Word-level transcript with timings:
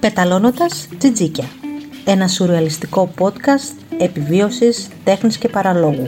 Πεταλώνοντας 0.00 0.88
τζιτζίκια. 0.98 1.44
Ένα 2.04 2.28
σουρεαλιστικό 2.28 3.14
podcast 3.18 3.98
επιβίωσης, 3.98 4.88
τέχνης 5.04 5.38
και 5.38 5.48
παραλόγου. 5.48 6.06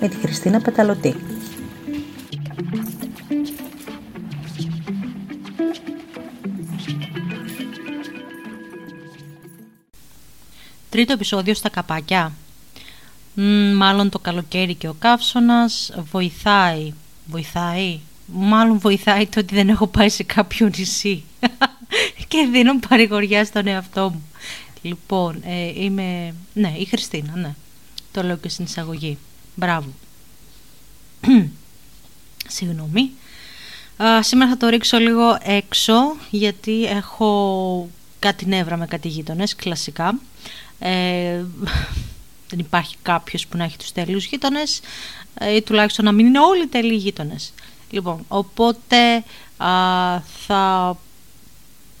Με 0.00 0.08
τη 0.08 0.16
Χριστίνα 0.16 0.60
Πεταλωτή. 0.60 1.14
Τρίτο 10.90 11.12
επεισόδιο 11.12 11.54
στα 11.54 11.68
καπάκια 11.68 12.32
Μάλλον 13.74 14.08
το 14.10 14.18
καλοκαίρι 14.18 14.74
και 14.74 14.88
ο 14.88 14.94
καύσωνας 14.98 15.92
βοηθάει 16.10 16.92
Βοηθάει 17.26 18.00
Μάλλον 18.26 18.78
βοηθάει 18.78 19.26
το 19.26 19.40
ότι 19.40 19.54
δεν 19.54 19.68
έχω 19.68 19.86
πάει 19.86 20.08
σε 20.08 20.22
κάποιο 20.22 20.70
νησί 20.78 21.24
και 22.28 22.48
δίνω 22.52 22.78
παρηγοριά 22.88 23.44
στον 23.44 23.66
εαυτό 23.66 24.10
μου. 24.10 24.22
Λοιπόν, 24.82 25.42
ε, 25.44 25.82
είμαι... 25.82 26.34
Ναι, 26.52 26.74
η 26.78 26.84
Χριστίνα, 26.84 27.36
ναι. 27.36 27.54
Το 28.12 28.22
λέω 28.22 28.36
και 28.36 28.48
στην 28.48 28.64
εισαγωγή. 28.64 29.18
Μπράβο. 29.54 29.92
Συγγνώμη. 32.48 33.10
σήμερα 34.20 34.50
θα 34.50 34.56
το 34.56 34.68
ρίξω 34.68 34.98
λίγο 34.98 35.38
έξω 35.42 35.94
γιατί 36.30 36.84
έχω 36.84 37.88
κάτι 38.18 38.46
νεύρα 38.46 38.76
με 38.76 38.86
κάτι 38.86 39.08
γείτονες, 39.08 39.54
κλασικά. 39.54 40.18
Ε, 40.78 41.44
δεν 42.50 42.58
υπάρχει 42.58 42.96
κάποιος 43.02 43.46
που 43.46 43.56
να 43.56 43.64
έχει 43.64 43.76
τους 43.76 43.92
τέλειους 43.92 44.24
γείτονες 44.26 44.80
ε, 45.34 45.54
ή 45.54 45.62
τουλάχιστον 45.62 46.04
να 46.04 46.12
μην 46.12 46.26
είναι 46.26 46.40
όλοι 46.40 46.66
τέλειοι 46.66 46.96
γείτονες. 46.96 47.52
Λοιπόν, 47.90 48.24
οπότε 48.28 49.24
θα 50.46 50.96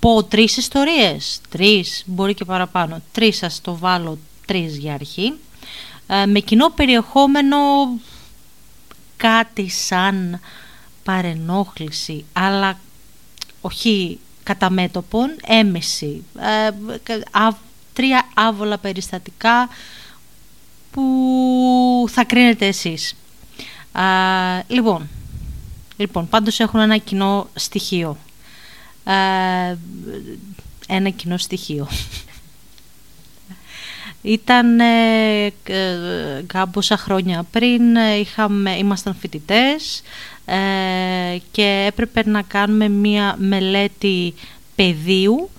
πω 0.00 0.24
τρεις 0.24 0.56
ιστορίες, 0.56 1.40
τρεις, 1.48 2.02
μπορεί 2.06 2.34
και 2.34 2.44
παραπάνω, 2.44 3.02
τρεις 3.12 3.36
σας 3.36 3.60
το 3.60 3.76
βάλω 3.76 4.18
τρεις 4.46 4.76
για 4.76 4.94
αρχή, 4.94 5.32
ε, 6.06 6.26
με 6.26 6.40
κοινό 6.40 6.70
περιεχόμενο 6.70 7.56
κάτι 9.16 9.68
σαν 9.68 10.40
παρενόχληση, 11.04 12.24
αλλά 12.32 12.78
όχι 13.60 14.18
κατά 14.42 14.70
μέτωπον, 14.70 15.36
έμεση, 15.46 16.24
ε, 16.38 16.70
τρία 17.92 18.28
άβολα 18.34 18.78
περιστατικά 18.78 19.68
που 20.98 22.08
θα 22.08 22.24
κρίνετε 22.24 22.66
εσείς. 22.66 23.14
λοιπόν, 24.66 25.08
λοιπόν, 25.96 26.28
πάντως 26.28 26.60
έχουν 26.60 26.80
ένα 26.80 26.96
κοινό 26.96 27.48
στοιχείο 27.54 28.16
ένα 30.88 31.08
κοινό 31.10 31.36
στοιχείο. 31.36 31.88
Ήταν 34.22 34.80
ε, 34.80 35.44
ε, 35.46 35.52
κάμποσα 36.46 36.96
χρόνια 36.96 37.46
πριν, 37.50 37.96
ε, 37.96 38.14
είχαμε, 38.14 38.76
ήμασταν 38.76 39.14
φοιτητές 39.14 40.02
ε, 40.44 40.56
και 41.50 41.84
έπρεπε 41.88 42.22
να 42.24 42.42
κάνουμε 42.42 42.88
μία 42.88 43.34
μελέτη 43.38 44.34
πεδίου 44.74 45.50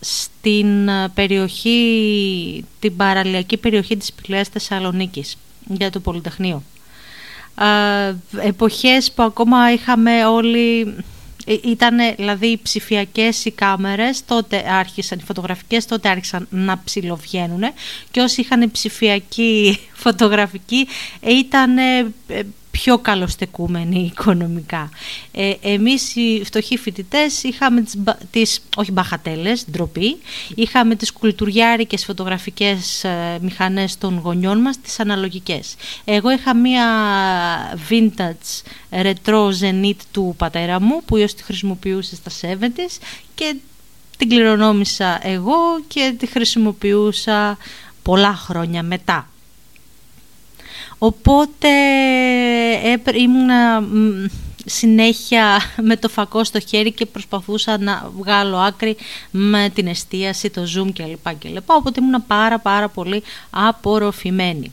στην 0.00 0.88
περιοχή, 1.14 2.64
την 2.78 2.96
παραλιακή 2.96 3.56
περιοχή 3.56 3.96
της 3.96 4.12
Πηλαίας 4.12 4.48
Θεσσαλονίκης 4.48 5.36
για 5.68 5.90
το 5.90 6.00
Πολυτεχνείο. 6.00 6.62
Ε, 7.60 8.14
εποχές 8.46 9.12
που 9.12 9.22
ακόμα 9.22 9.72
είχαμε 9.72 10.26
όλοι 10.26 10.94
ε, 11.46 11.56
ήταν 11.64 11.96
δηλαδή 12.16 12.46
οι 12.46 12.60
ψηφιακές 12.62 13.44
οι 13.44 13.50
κάμερες, 13.50 14.24
τότε 14.24 14.64
άρχισαν 14.68 15.18
οι 15.18 15.22
φωτογραφικές, 15.22 15.86
τότε 15.86 16.08
άρχισαν 16.08 16.46
να 16.50 16.82
ψηλοβγαίνουν 16.84 17.62
και 18.10 18.20
όσοι 18.20 18.40
είχαν 18.40 18.70
ψηφιακή 18.70 19.78
φωτογραφική 20.04 20.86
ήταν 21.20 21.78
πιο 22.70 22.98
καλοστεκούμενοι 22.98 24.00
οικονομικά. 24.12 24.90
Ε, 25.32 25.52
εμείς 25.62 26.16
οι 26.16 26.42
φτωχοί 26.44 26.76
φοιτητές 26.76 27.42
είχαμε 27.42 27.80
τις, 27.80 27.96
τις, 28.30 28.62
όχι 28.76 28.92
μπαχατέλες, 28.92 29.64
ντροπή, 29.70 30.16
είχαμε 30.54 30.94
τις 30.94 31.12
κουλτουριάρικες 31.12 32.04
φωτογραφικές 32.04 33.04
ε, 33.04 33.38
μηχανές 33.42 33.98
των 33.98 34.18
γονιών 34.18 34.60
μας, 34.60 34.80
τις 34.80 35.00
αναλογικές. 35.00 35.74
Εγώ 36.04 36.30
είχα 36.30 36.54
μία 36.54 36.86
vintage 37.88 38.62
retro 38.90 39.50
zenith 39.60 40.00
του 40.10 40.34
πατέρα 40.36 40.80
μου, 40.80 41.02
που 41.04 41.16
ιος 41.16 41.34
τη 41.34 41.42
χρησιμοποιούσε 41.42 42.16
στα 42.16 42.30
70's 42.42 42.98
και 43.34 43.56
την 44.16 44.28
κληρονόμησα 44.28 45.18
εγώ 45.22 45.56
και 45.88 46.14
τη 46.18 46.26
χρησιμοποιούσα 46.26 47.58
πολλά 48.02 48.34
χρόνια 48.34 48.82
μετά. 48.82 49.28
Οπότε 51.02 51.68
ήμουν 53.14 53.48
συνέχεια 54.64 55.60
με 55.88 55.96
το 55.96 56.08
φακό 56.08 56.44
στο 56.44 56.60
χέρι 56.60 56.92
και 56.92 57.06
προσπαθούσα 57.06 57.78
να 57.78 58.10
βγάλω 58.16 58.56
άκρη 58.56 58.96
με 59.30 59.70
την 59.74 59.86
εστίαση, 59.86 60.50
το 60.50 60.62
zoom 60.76 60.90
κλπ. 60.94 61.34
κλπ. 61.38 61.70
Οπότε 61.70 62.00
ήμουν 62.02 62.24
πάρα 62.26 62.58
πάρα 62.58 62.88
πολύ 62.88 63.22
απορροφημένη 63.50 64.72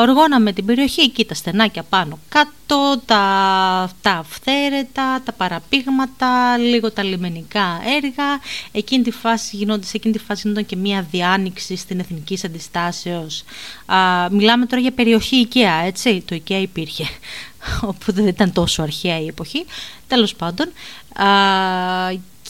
οργώναμε 0.00 0.52
την 0.52 0.64
περιοχή, 0.64 1.00
εκεί 1.00 1.24
τα 1.24 1.34
στενάκια 1.34 1.82
πάνω 1.82 2.18
κάτω, 2.28 3.00
τα, 3.04 3.90
τα 4.00 4.10
αυθαίρετα, 4.10 5.22
τα 5.24 5.32
παραπήγματα, 5.32 6.56
λίγο 6.56 6.90
τα 6.90 7.02
λιμενικά 7.02 7.80
έργα. 7.96 8.40
Εκείνη 8.72 9.02
τη 9.02 9.10
φάση 9.10 9.56
γινόταν, 9.56 9.84
σε 9.84 9.96
εκείνη 9.96 10.14
τη 10.14 10.24
φάση 10.24 10.40
γινόταν 10.42 10.66
και 10.66 10.76
μία 10.76 11.06
διάνοιξη 11.10 11.76
στην 11.76 11.98
Εθνική 11.98 12.38
Αντιστάσεως. 12.44 13.44
Α, 13.86 13.96
μιλάμε 14.30 14.66
τώρα 14.66 14.82
για 14.82 14.92
περιοχή 14.92 15.48
IKEA, 15.52 15.84
έτσι, 15.84 16.22
το 16.26 16.36
IKEA 16.36 16.60
υπήρχε, 16.62 17.04
όπου 17.90 18.12
δεν 18.12 18.26
ήταν 18.26 18.52
τόσο 18.52 18.82
αρχαία 18.82 19.20
η 19.20 19.26
εποχή. 19.26 19.64
Τέλος 20.06 20.34
πάντων, 20.34 20.66
α, 21.14 21.26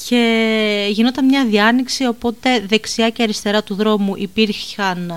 και 0.09 0.89
γινόταν 0.91 1.25
μια 1.25 1.45
διάνοιξη 1.45 2.07
οπότε 2.07 2.61
δεξιά 2.61 3.11
και 3.11 3.23
αριστερά 3.23 3.63
του 3.63 3.75
δρόμου 3.75 4.15
υπήρχαν 4.17 5.13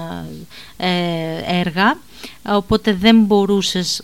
ε, 0.78 1.60
έργα. 1.60 1.98
Οπότε 2.50 2.94
δεν 2.94 3.20
μπορούσες 3.20 4.04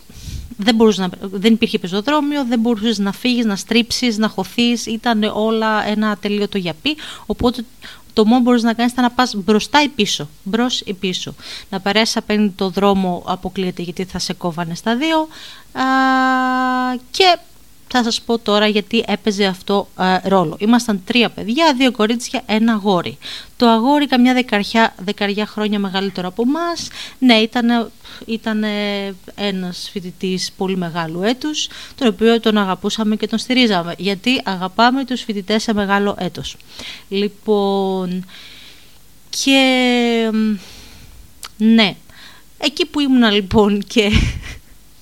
δεν, 0.56 0.74
μπορούσες 0.74 0.98
να, 0.98 1.10
δεν 1.20 1.52
υπήρχε 1.52 1.78
πεζοδρόμιο, 1.78 2.44
δεν 2.44 2.58
μπορούσες 2.58 2.98
να 2.98 3.12
φύγεις, 3.12 3.44
να 3.44 3.56
στρίψεις, 3.56 4.18
να 4.18 4.28
χωθείς, 4.28 4.86
ήταν 4.86 5.22
όλα 5.22 5.86
ένα 5.86 6.16
τελείωτο 6.16 6.58
γιαπί, 6.58 6.96
οπότε 7.26 7.64
το 8.12 8.24
μόνο 8.24 8.36
που 8.36 8.42
μπορείς 8.42 8.62
να 8.62 8.72
κάνεις 8.72 8.92
ήταν 8.92 9.04
να 9.04 9.10
πας 9.10 9.34
μπροστά 9.34 9.82
ή 9.82 9.88
πίσω, 9.88 10.28
μπρος 10.42 10.80
ή 10.80 10.94
πίσω. 10.94 11.34
Να 11.70 11.80
περάσεις 11.80 12.16
απέναντι 12.16 12.52
το 12.56 12.68
δρόμο 12.68 13.22
αποκλείεται 13.26 13.82
γιατί 13.82 14.04
θα 14.04 14.18
σε 14.18 14.32
κόβανε 14.32 14.74
στα 14.74 14.96
δύο. 14.96 15.18
Α, 15.72 15.84
και 17.10 17.38
θα 17.88 18.02
σας 18.02 18.20
πω 18.20 18.38
τώρα 18.38 18.66
γιατί 18.66 19.04
έπαιζε 19.06 19.44
αυτό 19.44 19.88
ε, 19.98 20.28
ρόλο. 20.28 20.56
Ήμασταν 20.60 21.02
τρία 21.04 21.30
παιδιά, 21.30 21.74
δύο 21.76 21.90
κορίτσια, 21.90 22.42
ένα 22.46 22.72
αγόρι. 22.72 23.18
Το 23.56 23.68
αγόρι 23.68 24.06
καμιά 24.06 24.34
δεκαριά, 24.34 24.94
δεκαριά 25.04 25.46
χρόνια 25.46 25.78
μεγαλύτερο 25.78 26.28
από 26.28 26.42
εμά. 26.46 26.72
Ναι, 27.18 27.34
ήταν, 27.34 27.90
ήταν 28.26 28.64
ένας 29.34 29.88
φοιτητής 29.92 30.52
πολύ 30.56 30.76
μεγάλου 30.76 31.22
έτους, 31.22 31.68
τον 31.94 32.08
οποίο 32.08 32.40
τον 32.40 32.58
αγαπούσαμε 32.58 33.16
και 33.16 33.26
τον 33.26 33.38
στηρίζαμε, 33.38 33.94
γιατί 33.98 34.40
αγαπάμε 34.44 35.04
τους 35.04 35.22
φοιτητές 35.22 35.62
σε 35.62 35.74
μεγάλο 35.74 36.16
έτος. 36.18 36.56
Λοιπόν, 37.08 38.24
και 39.30 39.60
ναι, 41.56 41.96
εκεί 42.58 42.86
που 42.86 43.00
ήμουνα 43.00 43.30
λοιπόν 43.30 43.82
και 43.86 44.10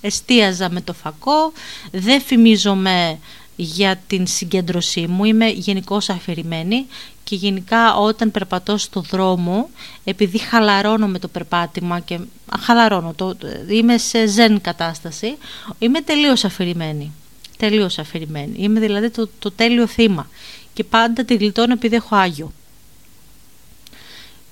εστίαζα 0.04 0.70
με 0.70 0.80
το 0.80 0.92
φακό, 0.92 1.52
δεν 1.90 2.20
φημίζομαι 2.20 3.18
για 3.56 4.00
την 4.06 4.26
συγκέντρωσή 4.26 5.06
μου, 5.06 5.24
είμαι 5.24 5.48
γενικώς 5.48 6.08
αφηρημένη 6.08 6.86
και 7.24 7.34
γενικά 7.34 7.96
όταν 7.96 8.30
περπατώ 8.30 8.76
στο 8.76 9.00
δρόμο, 9.00 9.70
επειδή 10.04 10.38
χαλαρώνω 10.38 11.06
με 11.06 11.18
το 11.18 11.28
περπάτημα 11.28 12.00
και 12.00 12.18
χαλαρώνω, 12.60 13.12
το, 13.16 13.36
είμαι 13.68 13.98
σε 13.98 14.26
ζεν 14.26 14.60
κατάσταση, 14.60 15.36
είμαι 15.78 16.00
τελείως 16.00 16.44
αφηρημένη. 16.44 17.12
Τελείως 17.56 17.98
αφηρημένη. 17.98 18.54
Είμαι 18.56 18.80
δηλαδή 18.80 19.10
το, 19.10 19.28
το 19.38 19.50
τέλειο 19.50 19.86
θύμα 19.86 20.28
και 20.72 20.84
πάντα 20.84 21.24
τη 21.24 21.34
γλιτώνω 21.34 21.72
επειδή 21.72 21.96
έχω 21.96 22.16
Άγιο. 22.16 22.52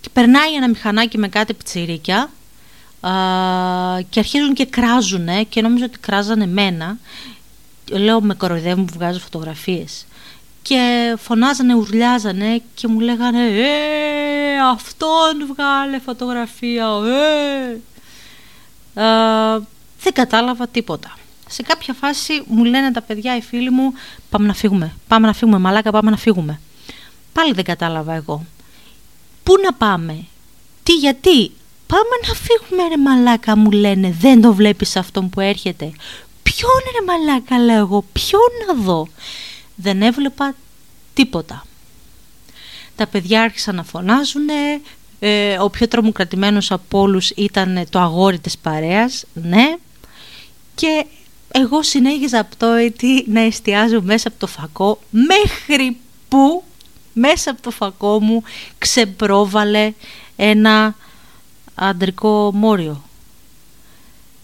Και 0.01 0.09
περνάει 0.13 0.55
ένα 0.55 0.69
μηχανάκι 0.69 1.19
με 1.19 1.29
κάτι 1.29 1.55
πιτσιρίκια 1.55 2.31
και 4.09 4.19
αρχίζουν 4.19 4.55
και 4.55 4.67
κράζουν 4.67 5.49
και 5.49 5.61
νόμιζα 5.61 5.85
ότι 5.85 5.99
κράζανε 5.99 6.47
μένα 6.47 6.99
λέω 7.91 8.21
με 8.21 8.35
κοροϊδεύουν 8.35 8.85
που 8.85 8.93
βγάζω 8.93 9.19
φωτογραφίες 9.19 10.07
και 10.63 11.15
φωνάζανε, 11.19 11.75
ουρλιάζανε 11.75 12.63
και 12.75 12.89
μου 12.89 13.01
λέγανε 13.01 13.41
«Ε, 13.43 14.61
αυτόν 14.71 15.47
βγάλε 15.55 15.99
φωτογραφία, 15.99 16.87
ε». 17.07 17.81
δεν 20.03 20.13
κατάλαβα 20.13 20.67
τίποτα. 20.67 21.17
Σε 21.49 21.63
κάποια 21.63 21.95
φάση 21.95 22.43
μου 22.47 22.65
λένε 22.65 22.91
τα 22.91 23.01
παιδιά, 23.03 23.37
οι 23.37 23.41
φίλοι 23.41 23.71
μου, 23.71 23.93
πάμε 24.31 24.47
να 24.47 24.55
φύγουμε, 24.55 24.93
πάμε 25.09 25.27
να 25.27 25.33
φύγουμε, 25.33 25.59
μαλάκα, 25.59 25.91
πάμε 25.91 26.11
να 26.11 26.17
φύγουμε. 26.17 26.61
Πάλι 27.33 27.53
δεν 27.53 27.65
κατάλαβα 27.65 28.15
εγώ. 28.15 28.45
Πού 29.43 29.55
να 29.65 29.73
πάμε, 29.73 30.25
τι, 30.83 30.93
γιατί, 30.93 31.51
πάμε 31.93 32.17
να 32.29 32.35
φύγουμε 32.35 32.89
ρε 32.89 32.97
μαλάκα 32.97 33.57
μου 33.57 33.71
λένε, 33.71 34.15
δεν 34.21 34.41
το 34.41 34.55
βλέπεις 34.55 34.97
αυτόν 34.97 35.31
που 35.31 35.41
έρχεται. 35.41 35.93
Ποιον 36.43 36.71
ρε 36.93 37.05
μαλάκα 37.07 37.59
λέω 37.59 37.79
εγώ, 37.79 38.05
ποιον 38.13 38.51
να 38.67 38.83
δω. 38.83 39.09
Δεν 39.75 40.03
έβλεπα 40.03 40.55
τίποτα. 41.15 41.67
Τα 42.97 43.07
παιδιά 43.07 43.43
άρχισαν 43.43 43.75
να 43.75 43.85
φωνάζουν, 43.85 44.49
ε, 45.19 45.59
ο 45.59 45.71
πιο 45.71 45.89
τρομοκρατημένος 45.89 46.71
από 46.71 46.99
όλους 46.99 47.31
ήταν 47.31 47.87
το 47.91 47.99
αγόρι 47.99 48.39
της 48.39 48.59
παρέας, 48.59 49.25
ναι. 49.33 49.77
Και 50.75 51.07
εγώ 51.53 51.83
συνέχιζα 51.83 52.39
από 52.39 52.57
το 52.57 52.67
έτη 52.67 53.25
να 53.29 53.41
εστιάζω 53.41 54.01
μέσα 54.03 54.29
από 54.29 54.39
το 54.39 54.47
φακό 54.47 54.99
μέχρι 55.11 55.97
που 56.29 56.65
μέσα 57.13 57.51
από 57.51 57.63
το 57.63 57.71
φακό 57.71 58.21
μου 58.21 58.43
ξεπρόβαλε 58.79 59.93
ένα 60.37 60.95
αντρικό 61.75 62.51
μόριο. 62.55 63.03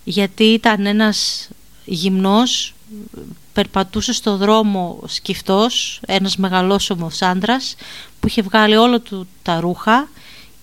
Γιατί 0.04 0.44
ήταν 0.44 0.86
ένας 0.86 1.48
γυμνός, 1.84 2.74
περπατούσε 3.52 4.12
στο 4.12 4.36
δρόμο 4.36 5.00
σκυφτός, 5.06 6.00
ένας 6.06 6.36
μεγαλόσωμος 6.36 7.22
άντρας 7.22 7.74
που 8.20 8.28
είχε 8.28 8.42
βγάλει 8.42 8.76
όλα 8.76 9.00
του 9.00 9.28
τα 9.42 9.60
ρούχα 9.60 10.08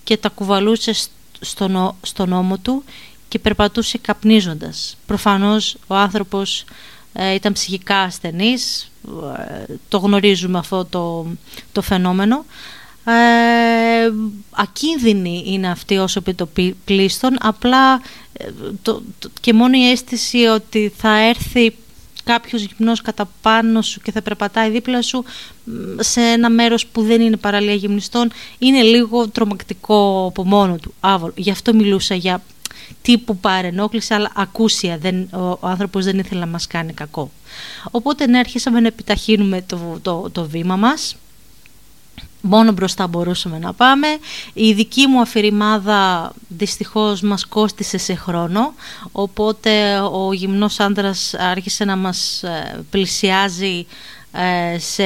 και 0.04 0.16
τα 0.16 0.28
κουβαλούσε 0.28 0.92
στον, 1.40 1.94
στον 2.02 2.32
ώμο 2.32 2.58
του 2.58 2.84
και 3.28 3.38
περπατούσε 3.38 3.98
καπνίζοντας. 3.98 4.96
Προφανώς 5.06 5.76
ο 5.86 5.94
άνθρωπος 5.94 6.64
ε, 7.12 7.34
ήταν 7.34 7.52
ψυχικά 7.52 8.00
ασθενής, 8.00 8.90
ε, 9.38 9.74
το 9.88 9.98
γνωρίζουμε 9.98 10.58
αυτό 10.58 10.84
το, 10.84 11.26
το 11.72 11.82
φαινόμενο. 11.82 12.44
Ε, 13.08 14.12
ακίνδυνη 14.50 15.42
είναι 15.46 15.70
αυτή 15.70 15.96
όσο 15.96 16.20
πει 16.20 16.34
το 16.34 16.48
πλήστον, 16.84 17.36
απλά 17.40 17.94
ε, 18.32 18.44
το, 18.82 19.02
και 19.40 19.52
μόνο 19.52 19.78
η 19.78 19.90
αίσθηση 19.90 20.38
ότι 20.38 20.92
θα 20.96 21.18
έρθει 21.18 21.74
κάποιος 22.24 22.62
γυμνός 22.62 23.02
κατά 23.02 23.28
πάνω 23.42 23.82
σου 23.82 24.00
και 24.00 24.12
θα 24.12 24.22
περπατάει 24.22 24.70
δίπλα 24.70 25.02
σου 25.02 25.24
σε 25.98 26.20
ένα 26.20 26.50
μέρος 26.50 26.86
που 26.86 27.02
δεν 27.02 27.20
είναι 27.20 27.36
παραλία 27.36 27.74
γυμνιστών 27.74 28.30
είναι 28.58 28.82
λίγο 28.82 29.28
τρομακτικό 29.28 30.26
από 30.28 30.44
μόνο 30.44 30.76
του, 30.76 30.94
άβολο. 31.00 31.32
Γι' 31.36 31.50
αυτό 31.50 31.74
μιλούσα 31.74 32.14
για 32.14 32.42
τύπου 33.02 33.36
παρενόχληση 33.36 34.14
αλλά 34.14 34.30
ακούσια, 34.34 34.98
δεν, 34.98 35.28
ο, 35.32 35.38
ο 35.38 35.58
άνθρωπος 35.60 36.04
δεν 36.04 36.18
ήθελε 36.18 36.40
να 36.40 36.46
μας 36.46 36.66
κάνει 36.66 36.92
κακό. 36.92 37.30
Οπότε 37.90 38.26
ναι, 38.26 38.38
αρχίσαμε 38.38 38.80
να 38.80 38.86
επιταχύνουμε 38.86 39.62
το, 39.66 39.98
το, 40.02 40.30
το 40.32 40.44
βήμα 40.44 40.76
μας 40.76 41.16
μόνο 42.46 42.72
μπροστά 42.72 43.06
μπορούσαμε 43.06 43.58
να 43.58 43.72
πάμε. 43.72 44.06
Η 44.52 44.72
δική 44.72 45.06
μου 45.06 45.20
αφηρημάδα 45.20 46.32
δυστυχώς 46.48 47.20
μας 47.20 47.46
κόστισε 47.46 47.98
σε 47.98 48.14
χρόνο, 48.14 48.74
οπότε 49.12 49.98
ο 49.98 50.32
γυμνός 50.32 50.80
άντρας 50.80 51.34
άρχισε 51.34 51.84
να 51.84 51.96
μας 51.96 52.42
ε, 52.42 52.84
πλησιάζει 52.90 53.86
ε, 54.32 54.78
σε 54.78 55.04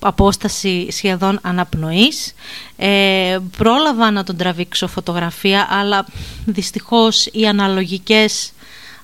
απόσταση 0.00 0.88
σχεδόν 0.90 1.38
αναπνοής. 1.42 2.34
Ε, 2.76 3.38
πρόλαβα 3.56 4.10
να 4.10 4.24
τον 4.24 4.36
τραβήξω 4.36 4.88
φωτογραφία, 4.88 5.66
αλλά 5.70 6.06
δυστυχώς 6.44 7.26
οι 7.32 7.46
αναλογικές 7.46 8.52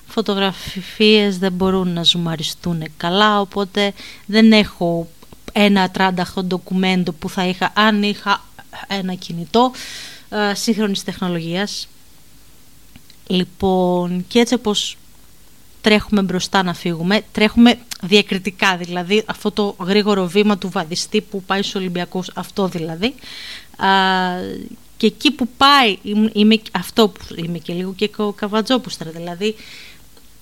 φωτογραφίες 0.07 1.37
δεν 1.37 1.51
μπορούν 1.51 1.93
να 1.93 2.03
ζουμαριστούν 2.03 2.83
καλά, 2.97 3.39
οπότε 3.39 3.93
δεν 4.25 4.51
έχω 4.51 5.07
ένα 5.59 5.89
τράνταχο 5.89 6.43
ντοκουμέντο 6.43 7.11
που 7.11 7.29
θα 7.29 7.45
είχα 7.45 7.71
αν 7.75 8.03
είχα 8.03 8.43
ένα 8.87 9.13
κινητό 9.13 9.71
ε, 10.29 10.53
σύγχρονης 10.53 11.03
τεχνολογίας. 11.03 11.87
Λοιπόν, 13.27 14.25
και 14.27 14.39
έτσι 14.39 14.53
όπως 14.53 14.97
τρέχουμε 15.81 16.21
μπροστά 16.21 16.63
να 16.63 16.73
φύγουμε, 16.73 17.21
τρέχουμε 17.31 17.77
διακριτικά 18.01 18.77
δηλαδή, 18.77 19.23
αυτό 19.25 19.51
το 19.51 19.75
γρήγορο 19.79 20.27
βήμα 20.27 20.57
του 20.57 20.69
βαδιστή 20.69 21.21
που 21.21 21.43
πάει 21.43 21.61
στους 21.61 21.75
Ολυμπιακούς, 21.75 22.31
αυτό 22.33 22.67
δηλαδή. 22.67 23.15
και 24.97 25.05
εκεί 25.05 25.31
που 25.31 25.47
πάει, 25.57 25.97
είμαι, 26.33 26.61
αυτό 26.71 27.07
που 27.07 27.21
είμαι 27.35 27.57
και 27.57 27.73
λίγο 27.73 27.93
και 27.93 28.09
καβατζόπουστρα, 28.35 29.11
δηλαδή 29.11 29.55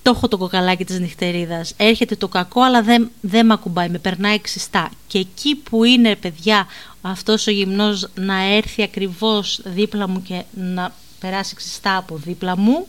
το 0.06 0.12
έχω 0.16 0.28
το 0.28 0.36
κοκαλάκι 0.36 0.84
της 0.84 0.98
νυχτερίδας, 1.00 1.74
έρχεται 1.76 2.16
το 2.16 2.28
κακό 2.28 2.62
αλλά 2.62 2.82
δεν, 2.82 3.10
δεν 3.20 3.46
με 3.46 3.52
ακουμπάει, 3.52 3.88
με 3.88 3.98
περνάει 3.98 4.40
ξιστά. 4.40 4.90
Και 5.06 5.18
εκεί 5.18 5.54
που 5.54 5.84
είναι 5.84 6.16
παιδιά 6.16 6.66
αυτός 7.00 7.46
ο 7.46 7.50
γυμνός 7.50 8.08
να 8.14 8.42
έρθει 8.42 8.82
ακριβώς 8.82 9.60
δίπλα 9.64 10.08
μου 10.08 10.22
και 10.22 10.42
να 10.54 10.94
περάσει 11.20 11.54
ξιστά 11.54 11.96
από 11.96 12.16
δίπλα 12.16 12.56
μου, 12.56 12.86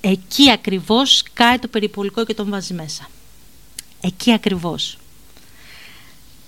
εκεί 0.00 0.50
ακριβώς 0.50 1.22
κάει 1.32 1.58
το 1.58 1.68
περιπολικό 1.68 2.24
και 2.24 2.34
τον 2.34 2.50
βάζει 2.50 2.74
μέσα. 2.74 3.08
Εκεί 4.00 4.32
ακριβώς. 4.32 4.98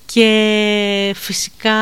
Και 0.06 1.12
φυσικά 1.16 1.76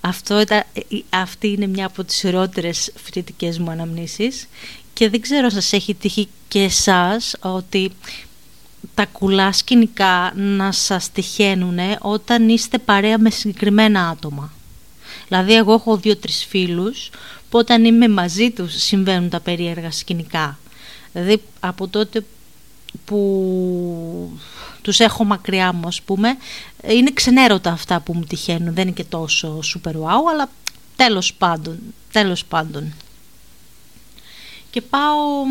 αυτό 0.00 0.40
ήταν, 0.40 0.62
αυτή 1.10 1.48
είναι 1.48 1.66
μια 1.66 1.86
από 1.86 2.04
τις 2.04 2.16
χειρότερες 2.16 2.92
φοιτητικές 2.94 3.58
μου 3.58 3.70
αναμνήσεις 3.70 4.48
και 4.94 5.10
δεν 5.10 5.20
ξέρω 5.20 5.48
σας 5.48 5.72
έχει 5.72 5.94
τύχει 5.94 6.28
και 6.48 6.62
εσάς 6.62 7.34
ότι 7.40 7.90
τα 8.94 9.06
κουλά 9.06 9.52
σκηνικά 9.52 10.32
να 10.36 10.72
σας 10.72 11.12
τυχαίνουν 11.12 11.78
όταν 12.00 12.48
είστε 12.48 12.78
παρέα 12.78 13.18
με 13.18 13.30
συγκεκριμένα 13.30 14.08
άτομα. 14.08 14.52
Δηλαδή 15.28 15.54
εγώ 15.54 15.72
έχω 15.72 15.96
δύο-τρεις 15.96 16.44
φίλους 16.44 17.10
που 17.50 17.58
όταν 17.58 17.84
είμαι 17.84 18.08
μαζί 18.08 18.50
τους 18.50 18.82
συμβαίνουν 18.82 19.28
τα 19.28 19.40
περίεργα 19.40 19.90
σκηνικά. 19.90 20.58
Δηλαδή 21.12 21.42
από 21.60 21.88
τότε 21.88 22.24
που 23.04 24.38
τους 24.82 25.00
έχω 25.00 25.24
μακριά 25.24 25.72
μου 25.72 25.86
ας 25.86 26.02
πούμε 26.02 26.36
είναι 26.88 27.10
ξενέρωτα 27.10 27.70
αυτά 27.70 28.00
που 28.00 28.14
μου 28.14 28.24
τυχαίνουν 28.24 28.74
δεν 28.74 28.82
είναι 28.82 28.96
και 28.96 29.04
τόσο 29.04 29.60
super 29.74 29.92
wow 29.92 30.32
αλλά 30.32 30.50
τέλος 30.96 31.34
πάντων, 31.34 31.78
τέλος 32.12 32.44
πάντων 32.44 32.92
και 34.74 34.80
πάω 34.80 35.44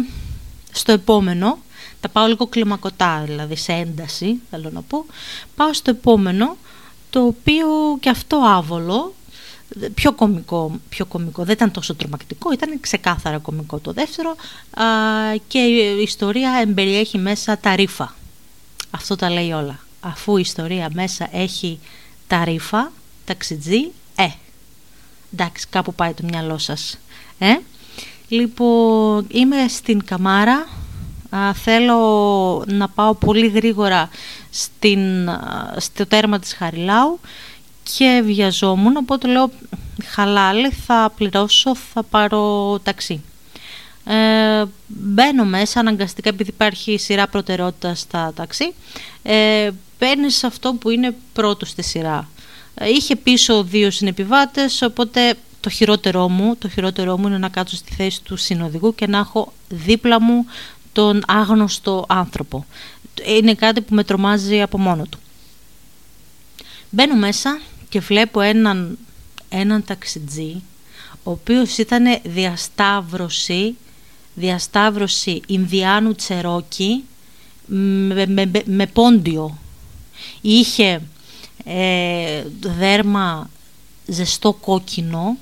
στο 0.71 0.91
επόμενο 0.91 1.57
τα 1.99 2.09
πάω 2.09 2.27
λίγο 2.27 2.47
κλιμακωτά 2.47 3.23
δηλαδή 3.25 3.55
σε 3.55 3.71
ένταση 3.71 4.41
θέλω 4.49 4.69
να 4.73 4.81
πω 4.81 5.05
πάω 5.55 5.73
στο 5.73 5.89
επόμενο 5.89 6.57
το 7.09 7.25
οποίο 7.25 7.67
και 7.99 8.09
αυτό 8.09 8.37
άβολο 8.37 9.13
πιο 9.93 10.13
κομικό, 10.13 10.79
πιο 10.89 11.05
κομικό, 11.05 11.43
δεν 11.43 11.53
ήταν 11.53 11.71
τόσο 11.71 11.95
τρομακτικό, 11.95 12.51
ήταν 12.51 12.79
ξεκάθαρα 12.79 13.37
κομικό 13.37 13.79
το 13.79 13.91
δεύτερο 13.91 14.35
και 15.47 15.59
η 15.59 16.01
ιστορία 16.01 16.59
εμπεριέχει 16.61 17.17
μέσα 17.17 17.57
τα 17.57 17.75
ρήφα. 17.75 18.15
Αυτό 18.91 19.15
τα 19.15 19.29
λέει 19.29 19.51
όλα. 19.51 19.79
Αφού 19.99 20.37
η 20.37 20.41
ιστορία 20.41 20.89
μέσα 20.93 21.27
έχει 21.31 21.79
τα 22.27 22.43
ρήφα, 22.43 22.91
ταξιτζή, 23.25 23.91
ε, 24.15 24.27
εντάξει 25.33 25.67
κάπου 25.69 25.93
πάει 25.93 26.13
το 26.13 26.23
μυαλό 26.23 26.57
σας. 26.57 26.97
Ε; 27.37 27.57
Λοιπόν, 28.33 29.27
είμαι 29.31 29.67
στην 29.67 30.05
Καμάρα, 30.05 30.67
θέλω 31.53 31.97
να 32.67 32.89
πάω 32.89 33.13
πολύ 33.13 33.47
γρήγορα 33.47 34.09
στην, 34.49 35.29
στο 35.77 36.07
τέρμα 36.07 36.39
της 36.39 36.53
Χαριλάου 36.53 37.19
και 37.97 38.21
βιαζόμουν, 38.25 38.97
οπότε 38.97 39.27
λέω 39.27 39.51
χαλάλη 40.05 40.69
θα 40.69 41.11
πληρώσω, 41.17 41.75
θα 41.75 42.03
πάρω 42.03 42.79
ταξί. 42.83 43.23
Ε, 44.05 44.63
μπαίνω 44.87 45.45
μέσα 45.45 45.79
αναγκαστικά 45.79 46.29
επειδή 46.29 46.49
υπάρχει 46.49 46.97
σειρά 46.97 47.27
προτεραιότητα 47.27 47.95
στα 47.95 48.31
ταξί 48.35 48.73
ε, 49.23 49.69
παίρνεις 49.97 50.43
αυτό 50.43 50.73
που 50.73 50.89
είναι 50.89 51.15
πρώτο 51.33 51.65
στη 51.65 51.83
σειρά 51.83 52.29
ε, 52.75 52.89
είχε 52.89 53.15
πίσω 53.15 53.63
δύο 53.63 53.91
συνεπιβάτες 53.91 54.81
οπότε 54.81 55.35
το 55.63 55.69
χειρότερό 55.69 56.29
μου 56.29 56.55
το 56.55 56.69
χειρότερό 56.69 57.17
μου 57.17 57.27
είναι 57.27 57.37
να 57.37 57.49
κάτσω 57.49 57.75
στη 57.75 57.93
θέση 57.93 58.23
του 58.23 58.37
συνοδηγού 58.37 58.95
και 58.95 59.07
να 59.07 59.17
έχω 59.17 59.53
δίπλα 59.69 60.21
μου 60.21 60.45
τον 60.93 61.23
άγνωστο 61.27 62.05
άνθρωπο. 62.07 62.65
Είναι 63.25 63.53
κάτι 63.53 63.81
που 63.81 63.95
με 63.95 64.03
τρομάζει 64.03 64.61
από 64.61 64.77
μόνο 64.77 65.03
του. 65.09 65.19
Μπαίνω 66.89 67.15
μέσα 67.15 67.59
και 67.89 67.99
βλέπω 67.99 68.41
έναν, 68.41 68.97
έναν 69.49 69.83
ταξιτζή 69.83 70.61
ο 71.23 71.31
οποίος 71.31 71.77
ήταν 71.77 72.19
διασταύρωση 72.23 73.75
διασταύρωση 74.33 75.41
Ινδιάνου 75.47 76.15
Τσερόκι 76.15 77.03
με, 77.65 78.25
με, 78.25 78.51
με 78.65 78.87
πόντιο. 78.87 79.57
Είχε 80.41 81.01
ε, 81.63 82.43
δέρμα 82.59 83.49
ζεστό 84.05 84.53
κόκκινο 84.53 85.37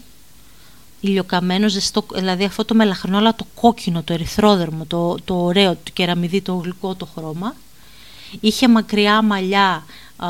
ηλιοκαμένο, 1.02 1.70
ζεστό, 1.70 2.06
δηλαδή 2.14 2.44
αυτό 2.44 2.66
το 2.66 2.74
μελαχρινό, 2.74 3.18
αλλά 3.18 3.36
το 3.36 3.46
κόκκινο, 3.56 4.04
το 4.04 4.14
ερυθρόδερμο, 4.14 4.86
το, 4.86 5.16
το 5.26 5.36
ωραίο, 5.36 5.72
το 5.72 5.92
κεραμιδί, 5.94 6.42
το 6.42 6.54
γλυκό 6.54 6.96
το 6.96 7.08
χρώμα. 7.16 7.56
Είχε 8.40 8.68
μακριά 8.68 9.22
μαλλιά 9.22 9.86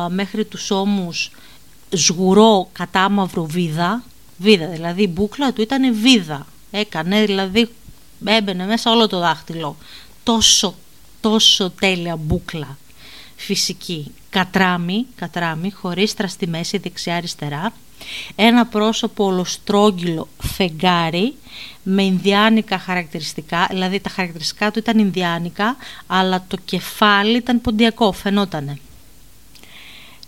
μέχρι 0.09 0.45
τους 0.45 0.71
ώμους, 0.71 1.31
σγουρό 1.95 2.69
κατάμαυρο 2.71 3.45
βίδα, 3.45 4.03
βίδα, 4.37 4.67
δηλαδή 4.67 5.03
η 5.03 5.11
μπούκλα 5.13 5.53
του 5.53 5.61
ήταν 5.61 5.95
βίδα. 5.95 6.45
Έκανε, 6.71 7.25
δηλαδή 7.25 7.69
έμπαινε 8.25 8.65
μέσα 8.65 8.91
όλο 8.91 9.07
το 9.07 9.19
δάχτυλο. 9.19 9.77
Τόσο, 10.23 10.75
τόσο 11.21 11.69
τέλεια 11.69 12.15
μπούκλα 12.15 12.77
φυσική. 13.35 14.11
Κατράμι, 14.29 15.05
κατράμι 15.15 15.71
χωρίς 15.71 16.13
στη 16.27 16.47
μέση 16.47 16.77
δεξιά-αριστερά 16.77 17.73
ένα 18.35 18.65
πρόσωπο 18.65 19.25
ολοστρόγγυλο 19.25 20.27
φεγγάρι 20.37 21.35
με 21.83 22.03
ινδιάνικα 22.03 22.79
χαρακτηριστικά, 22.79 23.67
δηλαδή 23.69 23.99
τα 23.99 24.09
χαρακτηριστικά 24.09 24.71
του 24.71 24.79
ήταν 24.79 24.99
ινδιάνικα, 24.99 25.75
αλλά 26.07 26.45
το 26.47 26.57
κεφάλι 26.65 27.37
ήταν 27.37 27.61
ποντιακό, 27.61 28.11
φαινότανε. 28.11 28.77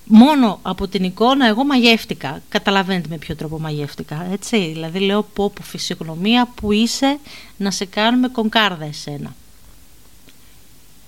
Μόνο 0.06 0.60
από 0.62 0.88
την 0.88 1.04
εικόνα 1.04 1.48
εγώ 1.48 1.64
μαγεύτηκα. 1.64 2.42
Καταλαβαίνετε 2.50 3.08
με 3.10 3.18
ποιο 3.18 3.36
τρόπο 3.36 3.60
μαγεύτηκα, 3.60 4.28
έτσι. 4.32 4.58
Δηλαδή 4.58 5.00
λέω 5.00 5.24
πω 5.24 5.50
πω 5.50 5.64
φυσιογνωμία 5.64 6.50
που 6.56 6.72
είσαι 6.72 7.20
να 7.58 7.72
σε 7.72 7.86
κάνουμε 7.86 8.28
κονκάρδα 8.28 8.86
εσένα. 8.86 9.36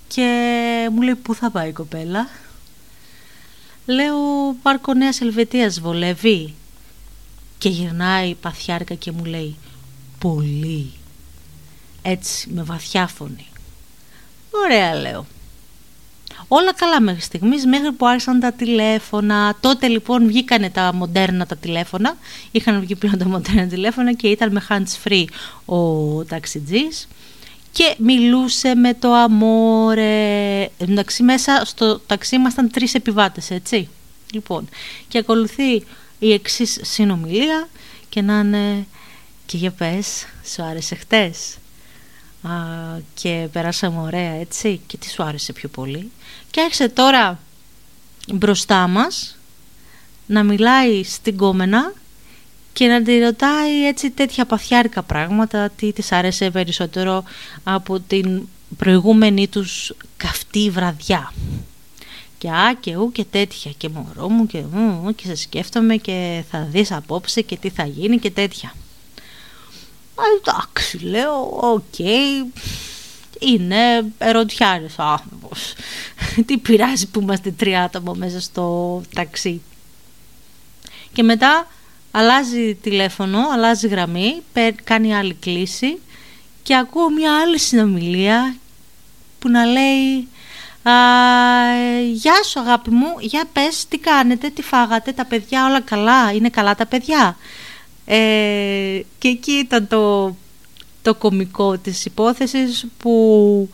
Και 0.08 0.88
μου 0.92 1.02
λέει 1.02 1.14
πού 1.14 1.34
θα 1.34 1.50
πάει 1.50 1.68
η 1.68 1.72
κοπέλα; 1.72 2.28
Λέω 3.86 4.16
πάρκο 4.62 4.94
Νέας 4.94 5.20
Ελβετίας 5.20 5.80
βολεύει 5.80 6.54
και 7.58 7.68
γυρνάει 7.68 8.34
παθιάρικα 8.34 8.94
και 8.94 9.12
μου 9.12 9.24
λέει 9.24 9.56
πολύ 10.18 10.92
έτσι 12.02 12.50
με 12.50 12.62
βαθιά 12.62 13.06
φωνή. 13.06 13.46
Ωραία 14.50 14.94
λέω. 14.94 15.26
Όλα 16.48 16.74
καλά 16.74 17.00
μέχρι 17.00 17.20
στιγμής 17.20 17.66
μέχρι 17.66 17.92
που 17.92 18.06
άρχισαν 18.06 18.40
τα 18.40 18.52
τηλέφωνα 18.52 19.56
τότε 19.60 19.88
λοιπόν 19.88 20.26
βγήκανε 20.26 20.70
τα 20.70 20.92
μοντέρνα 20.94 21.46
τα 21.46 21.56
τηλέφωνα. 21.56 22.16
Είχαν 22.50 22.80
βγει 22.80 22.96
πλέον 22.96 23.18
τα 23.18 23.28
μοντέρνα 23.28 23.66
τηλέφωνα 23.66 24.12
και 24.12 24.28
ήταν 24.28 24.52
με 24.52 24.66
hands 24.68 25.08
free 25.08 25.24
ο 25.64 26.24
ταξιτζής 26.24 27.08
και 27.76 27.94
μιλούσε 27.98 28.74
με 28.74 28.94
το 28.94 29.12
αμόρε. 29.12 30.68
Εντάξει, 30.78 31.22
μέσα 31.22 31.62
στο 31.64 31.98
ταξί 31.98 32.34
ήμασταν 32.34 32.70
τρεις 32.70 32.94
επιβάτες, 32.94 33.50
έτσι. 33.50 33.88
Λοιπόν, 34.32 34.68
και 35.08 35.18
ακολουθεί 35.18 35.84
η 36.18 36.32
εξής 36.32 36.78
συνομιλία 36.82 37.68
και 38.08 38.22
να 38.22 38.38
είναι 38.38 38.86
και 39.46 39.56
για 39.56 39.70
πες, 39.70 40.26
σου 40.54 40.62
άρεσε 40.62 40.94
χτες 40.94 41.56
Α, 42.42 42.50
και 43.14 43.48
περάσαμε 43.52 44.00
ωραία 44.00 44.32
έτσι 44.32 44.80
και 44.86 44.96
τι 44.96 45.10
σου 45.10 45.22
άρεσε 45.22 45.52
πιο 45.52 45.68
πολύ 45.68 46.10
και 46.50 46.60
άρχισε 46.60 46.88
τώρα 46.88 47.40
μπροστά 48.32 48.86
μας 48.86 49.38
να 50.26 50.42
μιλάει 50.42 51.04
στην 51.04 51.36
κόμενα 51.36 51.92
και 52.76 52.86
να 52.86 53.02
τη 53.02 53.18
ρωτάει 53.18 53.86
έτσι 53.86 54.10
τέτοια 54.10 54.44
παθιάρικα 54.44 55.02
πράγματα 55.02 55.70
τι 55.76 55.92
της 55.92 56.12
άρεσε 56.12 56.50
περισσότερο 56.50 57.24
από 57.64 58.00
την 58.00 58.48
προηγούμενη 58.76 59.48
τους 59.48 59.92
καυτή 60.16 60.70
βραδιά. 60.70 61.32
Και 62.38 62.50
α 62.50 62.76
και 62.80 62.96
ου 62.96 63.12
και 63.12 63.24
τέτοια 63.24 63.70
και 63.76 63.88
μωρό 63.88 64.28
μου 64.28 64.46
και, 64.46 64.62
μου, 64.72 65.14
και 65.14 65.26
σε 65.26 65.34
σκέφτομαι 65.34 65.96
και 65.96 66.44
θα 66.50 66.68
δεις 66.70 66.92
απόψε 66.92 67.40
και 67.40 67.56
τι 67.56 67.68
θα 67.70 67.86
γίνει 67.86 68.18
και 68.18 68.30
τέτοια. 68.30 68.68
Α, 70.14 70.22
εντάξει 70.40 70.98
λέω 70.98 71.58
οκ 71.60 71.98
είναι 73.38 74.04
ερωτιάρης 74.18 74.98
ο 74.98 75.02
άνθρωπος. 75.02 75.72
Τι 76.46 76.58
πειράζει 76.58 77.06
που 77.06 77.20
είμαστε 77.20 77.50
τρία 77.50 77.82
άτομα 77.82 78.12
μέσα 78.16 78.40
στο 78.40 79.00
ταξί. 79.14 79.62
Και 81.12 81.22
μετά 81.22 81.66
αλλάζει 82.18 82.74
τηλέφωνο, 82.74 83.38
αλλάζει 83.52 83.88
γραμμή, 83.88 84.42
κάνει 84.84 85.14
άλλη 85.14 85.34
κλήση 85.34 85.98
και 86.62 86.76
ακούω 86.76 87.10
μια 87.10 87.40
άλλη 87.40 87.58
συνομιλία 87.58 88.56
που 89.38 89.48
να 89.48 89.64
λέει 89.64 90.28
«Γεια 92.12 92.42
σου 92.48 92.60
αγάπη 92.60 92.90
μου, 92.90 93.06
για 93.20 93.44
πες 93.52 93.86
τι 93.88 93.98
κάνετε, 93.98 94.48
τι 94.48 94.62
φάγατε, 94.62 95.12
τα 95.12 95.24
παιδιά 95.24 95.66
όλα 95.66 95.80
καλά, 95.80 96.32
είναι 96.32 96.48
καλά 96.48 96.74
τα 96.74 96.86
παιδιά». 96.86 97.36
Ε, 98.04 99.00
και 99.18 99.28
εκεί 99.28 99.52
ήταν 99.52 99.88
το, 99.88 100.36
το 101.02 101.14
κομικό 101.14 101.78
της 101.78 102.04
υπόθεσης 102.04 102.86
που 102.98 103.70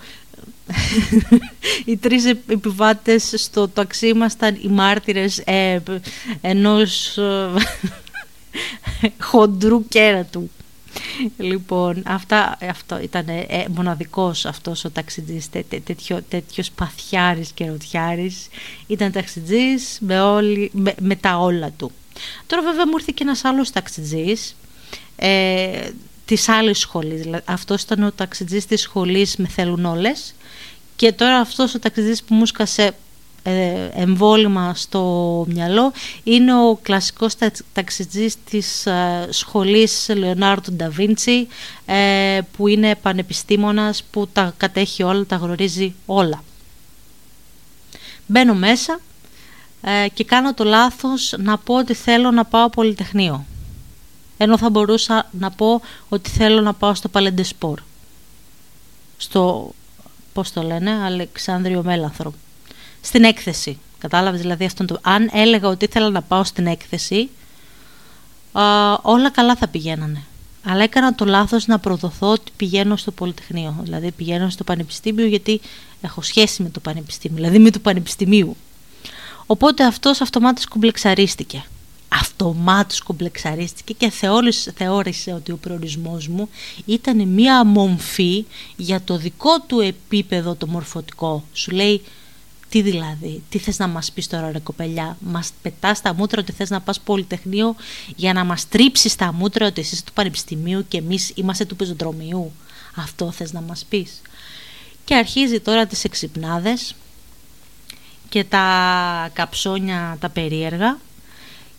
οι 1.85 1.97
τρεις 1.97 2.25
επιβάτες 2.27 3.33
στο 3.37 3.69
ταξί 3.69 4.09
ήμασταν 4.09 4.59
οι 4.63 4.69
μάρτυρες 4.69 5.39
ε, 5.39 5.83
ενός 6.41 7.19
χοντρού 9.21 9.89
κέρατου. 9.89 10.51
Λοιπόν, 11.37 12.03
αυτά, 12.07 12.59
αυτό 12.71 13.01
ήταν 13.01 13.29
ε, 13.29 13.65
μοναδικός 13.69 14.47
αυτός 14.47 14.85
ο 14.85 14.91
ταξιτζής, 14.91 15.51
τέ, 15.51 15.65
τέ, 15.69 15.81
τέτοιο, 15.81 16.23
τέτοιος 16.29 16.71
παθιάρης 16.71 17.51
και 17.51 17.67
ρωτιάρης. 17.67 18.49
Ήταν 18.87 19.13
ταξιτζής 19.13 19.99
με, 20.01 20.21
όλη, 20.21 20.71
με, 21.01 21.17
τα 21.17 21.39
όλα 21.39 21.71
του. 21.71 21.91
Τώρα 22.47 22.63
βέβαια 22.63 22.87
μου 22.87 22.93
ήρθε 22.99 23.13
και 23.15 23.23
ένας 23.23 23.45
άλλος 23.45 23.71
ταξιτζής 23.71 24.57
ε, 25.17 25.91
της 26.25 26.49
άλλης 26.49 26.79
σχολής. 26.79 27.21
Δηλαδή, 27.21 27.45
αυτός 27.47 27.83
ήταν 27.83 28.03
ο 28.03 28.13
ταξιτζής 28.13 28.67
της 28.67 28.81
σχολής 28.81 29.37
με 29.37 29.49
θέλουν 29.49 29.85
όλες 29.85 30.35
και 30.97 31.13
τώρα 31.13 31.39
αυτός 31.39 31.75
ο 31.75 31.79
ταξιτζής 31.79 32.23
που 32.23 32.35
μου 32.35 32.47
σκασε 32.47 32.83
ε, 32.83 32.91
εμβόλυμα 33.95 34.75
στο 34.75 35.45
μυαλό 35.49 35.93
είναι 36.23 36.55
ο 36.55 36.79
κλασικός 36.83 37.35
ταξιτζής 37.73 38.37
της 38.45 38.87
ε, 38.87 39.27
σχολής 39.31 40.11
Λεωνάρντου 40.15 40.73
Νταβίντσι 40.73 41.49
ε, 41.87 42.41
που 42.57 42.69
είναι 42.69 42.95
πανεπιστήμονας 42.95 44.03
που 44.11 44.29
τα 44.33 44.55
κατέχει 44.57 45.03
όλα, 45.03 45.25
τα 45.25 45.37
γνωρίζει 45.37 45.95
όλα. 46.07 46.43
Μπαίνω 48.27 48.55
μέσα 48.55 49.01
και 50.15 50.25
κάνω 50.25 50.55
το 50.55 50.65
λάθος 50.65 51.35
να 51.39 51.59
πω 51.59 51.75
ότι 51.75 51.95
θέλω 51.95 52.31
να 52.31 52.45
πάω 52.45 52.69
πολυτεχνείο. 52.69 53.45
Ενώ 54.37 54.59
θα 54.59 54.71
μπορούσα 54.71 55.29
να 55.31 55.51
πω 55.51 55.81
ότι 56.09 56.31
θέλω 56.31 56.61
να 56.61 56.73
πάω 56.75 56.95
στο 56.95 57.09
Παλεντεσπορ. 57.09 57.81
Στο, 59.17 59.71
πώς 60.33 60.53
το 60.53 60.63
λένε, 60.63 60.91
Αλεξάνδριο 61.05 61.83
Μέλανθρο 61.83 62.33
στην 63.05 63.25
έκθεση. 63.25 63.79
Κατάλαβες 63.99 64.41
δηλαδή 64.41 64.65
αυτό 64.65 64.85
το. 64.85 64.99
Αν 65.03 65.31
έλεγα 65.33 65.69
ότι 65.69 65.85
ήθελα 65.85 66.11
να 66.11 66.23
πάω 66.23 66.45
στην 66.45 66.67
έκθεση, 66.67 67.29
α, 68.53 68.63
όλα 69.03 69.31
καλά 69.31 69.57
θα 69.57 69.69
πηγαίνανε. 69.69 70.23
Αλλά 70.65 70.83
έκανα 70.83 71.15
το 71.15 71.25
λάθος 71.25 71.67
να 71.67 71.79
προδοθώ 71.79 72.31
ότι 72.31 72.53
πηγαίνω 72.57 72.97
στο 72.97 73.11
Πολυτεχνείο. 73.11 73.77
Δηλαδή 73.83 74.11
πηγαίνω 74.11 74.51
στο 74.51 74.65
Πανεπιστήμιο 74.65 75.27
γιατί 75.27 75.61
έχω 76.01 76.23
σχέση 76.23 76.63
με 76.63 76.69
το 76.69 76.81
Πανεπιστήμιο, 76.81 77.37
δηλαδή 77.37 77.59
με 77.59 77.71
το 77.71 77.79
Πανεπιστημίου. 77.79 78.57
Οπότε 79.47 79.85
αυτός 79.85 80.21
αυτομάτως 80.21 80.67
κουμπλεξαρίστηκε. 80.69 81.65
Αυτομάτως 82.09 83.03
κουμπλεξαρίστηκε 83.03 83.93
και 83.93 84.11
θεώρησε, 84.11 84.73
θεώρησε 84.77 85.33
ότι 85.33 85.53
ο 85.53 85.57
προορισμός 85.57 86.29
μου 86.29 86.49
ήταν 86.85 87.29
μία 87.29 87.65
μομφή 87.65 88.45
για 88.77 89.01
το 89.01 89.17
δικό 89.17 89.61
του 89.61 89.81
επίπεδο 89.81 90.55
το 90.55 90.67
μορφωτικό. 90.67 91.45
Σου 91.53 91.71
λέει 91.71 92.03
τι 92.73 92.83
δηλαδή, 92.83 93.43
τι 93.49 93.59
θες 93.59 93.79
να 93.79 93.87
μας 93.87 94.13
πεις 94.13 94.27
τώρα 94.27 94.53
ρε 94.53 94.59
κοπελιά, 94.59 95.17
μας 95.21 95.51
πετάς 95.63 96.01
τα 96.01 96.15
μούτρα 96.15 96.41
ότι 96.41 96.53
θες 96.53 96.71
να 96.71 96.81
πας 96.81 97.01
πολυτεχνείο 97.01 97.77
για 98.17 98.33
να 98.33 98.45
μας 98.45 98.69
τρίψεις 98.69 99.17
τα 99.17 99.33
μούτρα 99.33 99.67
ότι 99.67 99.81
εσύ 99.81 100.05
του 100.05 100.13
πανεπιστημίου 100.13 100.85
και 100.89 100.99
εμείς 100.99 101.33
είμαστε 101.35 101.65
του 101.65 101.77
πεζοδρομιού. 101.77 102.53
Αυτό 102.97 103.31
θες 103.31 103.53
να 103.53 103.61
μας 103.61 103.85
πεις. 103.89 104.21
Και 105.05 105.15
αρχίζει 105.15 105.61
τώρα 105.61 105.87
τις 105.87 106.05
εξυπνάδες 106.05 106.95
και 108.29 108.45
τα 108.45 109.31
καψόνια 109.33 110.17
τα 110.21 110.29
περίεργα 110.29 110.99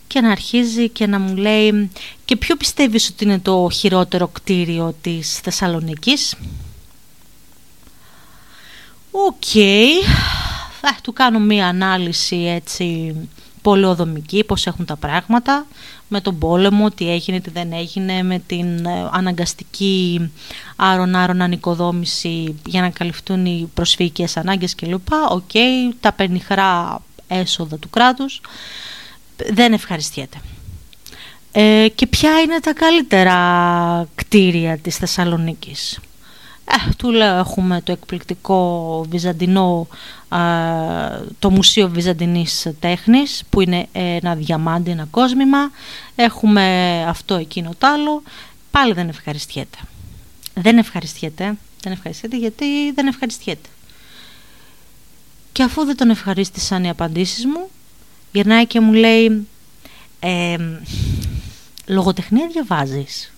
και 0.06 0.20
να 0.20 0.30
αρχίζει 0.30 0.88
και 0.88 1.06
να 1.06 1.18
μου 1.18 1.36
λέει 1.36 1.90
και 2.24 2.36
ποιο 2.36 2.56
πιστεύεις 2.56 3.08
ότι 3.08 3.24
είναι 3.24 3.38
το 3.38 3.68
χειρότερο 3.72 4.28
κτίριο 4.28 4.94
της 5.00 5.38
Θεσσαλονίκης; 5.38 6.34
Οκ, 9.10 9.44
θα 10.92 11.00
του 11.02 11.12
κάνω 11.12 11.38
μία 11.38 11.66
ανάλυση 11.66 12.36
έτσι 12.36 13.14
πολεοδομική, 13.62 14.44
πώς 14.44 14.66
έχουν 14.66 14.84
τα 14.84 14.96
πράγματα, 14.96 15.66
με 16.08 16.20
τον 16.20 16.38
πόλεμο, 16.38 16.90
τι 16.90 17.10
έγινε, 17.10 17.40
τι 17.40 17.50
δεν 17.50 17.72
έγινε, 17.72 18.22
με 18.22 18.38
την 18.46 18.86
ε, 18.86 19.08
αναγκαστική 19.12 20.30
άρον-άρον 20.76 21.42
ανοικοδόμηση 21.42 22.54
για 22.66 22.80
να 22.80 22.90
καλυφθούν 22.90 23.46
οι 23.46 23.70
προσφυγικές 23.74 24.36
ανάγκες 24.36 24.74
κλπ. 24.74 25.12
Οκ, 25.28 25.50
τα 26.00 26.12
πενιχρά 26.12 27.02
έσοδα 27.28 27.76
του 27.76 27.90
κράτους. 27.90 28.40
Δεν 29.52 29.72
ευχαριστιέται. 29.72 30.36
Ε, 31.52 31.88
και 31.94 32.06
ποια 32.06 32.40
είναι 32.40 32.60
τα 32.60 32.72
καλύτερα 32.72 34.08
κτίρια 34.14 34.78
της 34.78 34.96
Θεσσαλονίκης; 34.96 35.98
Ε, 36.64 36.92
του 36.96 37.10
λέω 37.10 37.36
έχουμε 37.36 37.80
το 37.80 37.92
εκπληκτικό 37.92 39.04
βυζαντινό, 39.08 39.86
το 41.38 41.50
Μουσείο 41.50 41.88
Βυζαντινής 41.88 42.66
Τέχνης 42.80 43.42
που 43.50 43.60
είναι 43.60 43.86
ένα 43.92 44.34
διαμάντι, 44.34 44.90
ένα 44.90 45.06
κόσμημα. 45.10 45.70
Έχουμε 46.14 47.04
αυτό 47.08 47.34
εκείνο 47.34 47.70
το 47.78 47.86
άλλο. 47.86 48.22
Πάλι 48.70 48.92
δεν 48.92 49.08
ευχαριστιέται. 49.08 49.78
Δεν 50.54 50.78
ευχαριστιέται. 50.78 51.56
Δεν 51.82 51.92
ευχαριστιέται 51.92 52.36
γιατί 52.36 52.92
δεν 52.92 53.06
ευχαριστιέται. 53.06 53.68
Και 55.52 55.62
αφού 55.62 55.84
δεν 55.84 55.96
τον 55.96 56.10
ευχαρίστησαν 56.10 56.84
οι 56.84 56.88
απαντήσεις 56.88 57.44
μου, 57.44 57.68
γυρνάει 58.32 58.66
και 58.66 58.80
μου 58.80 58.92
λέει 58.92 59.46
ε, 60.20 60.56
«Λογοτεχνία 61.86 62.48
διαβάζεις» 62.52 63.32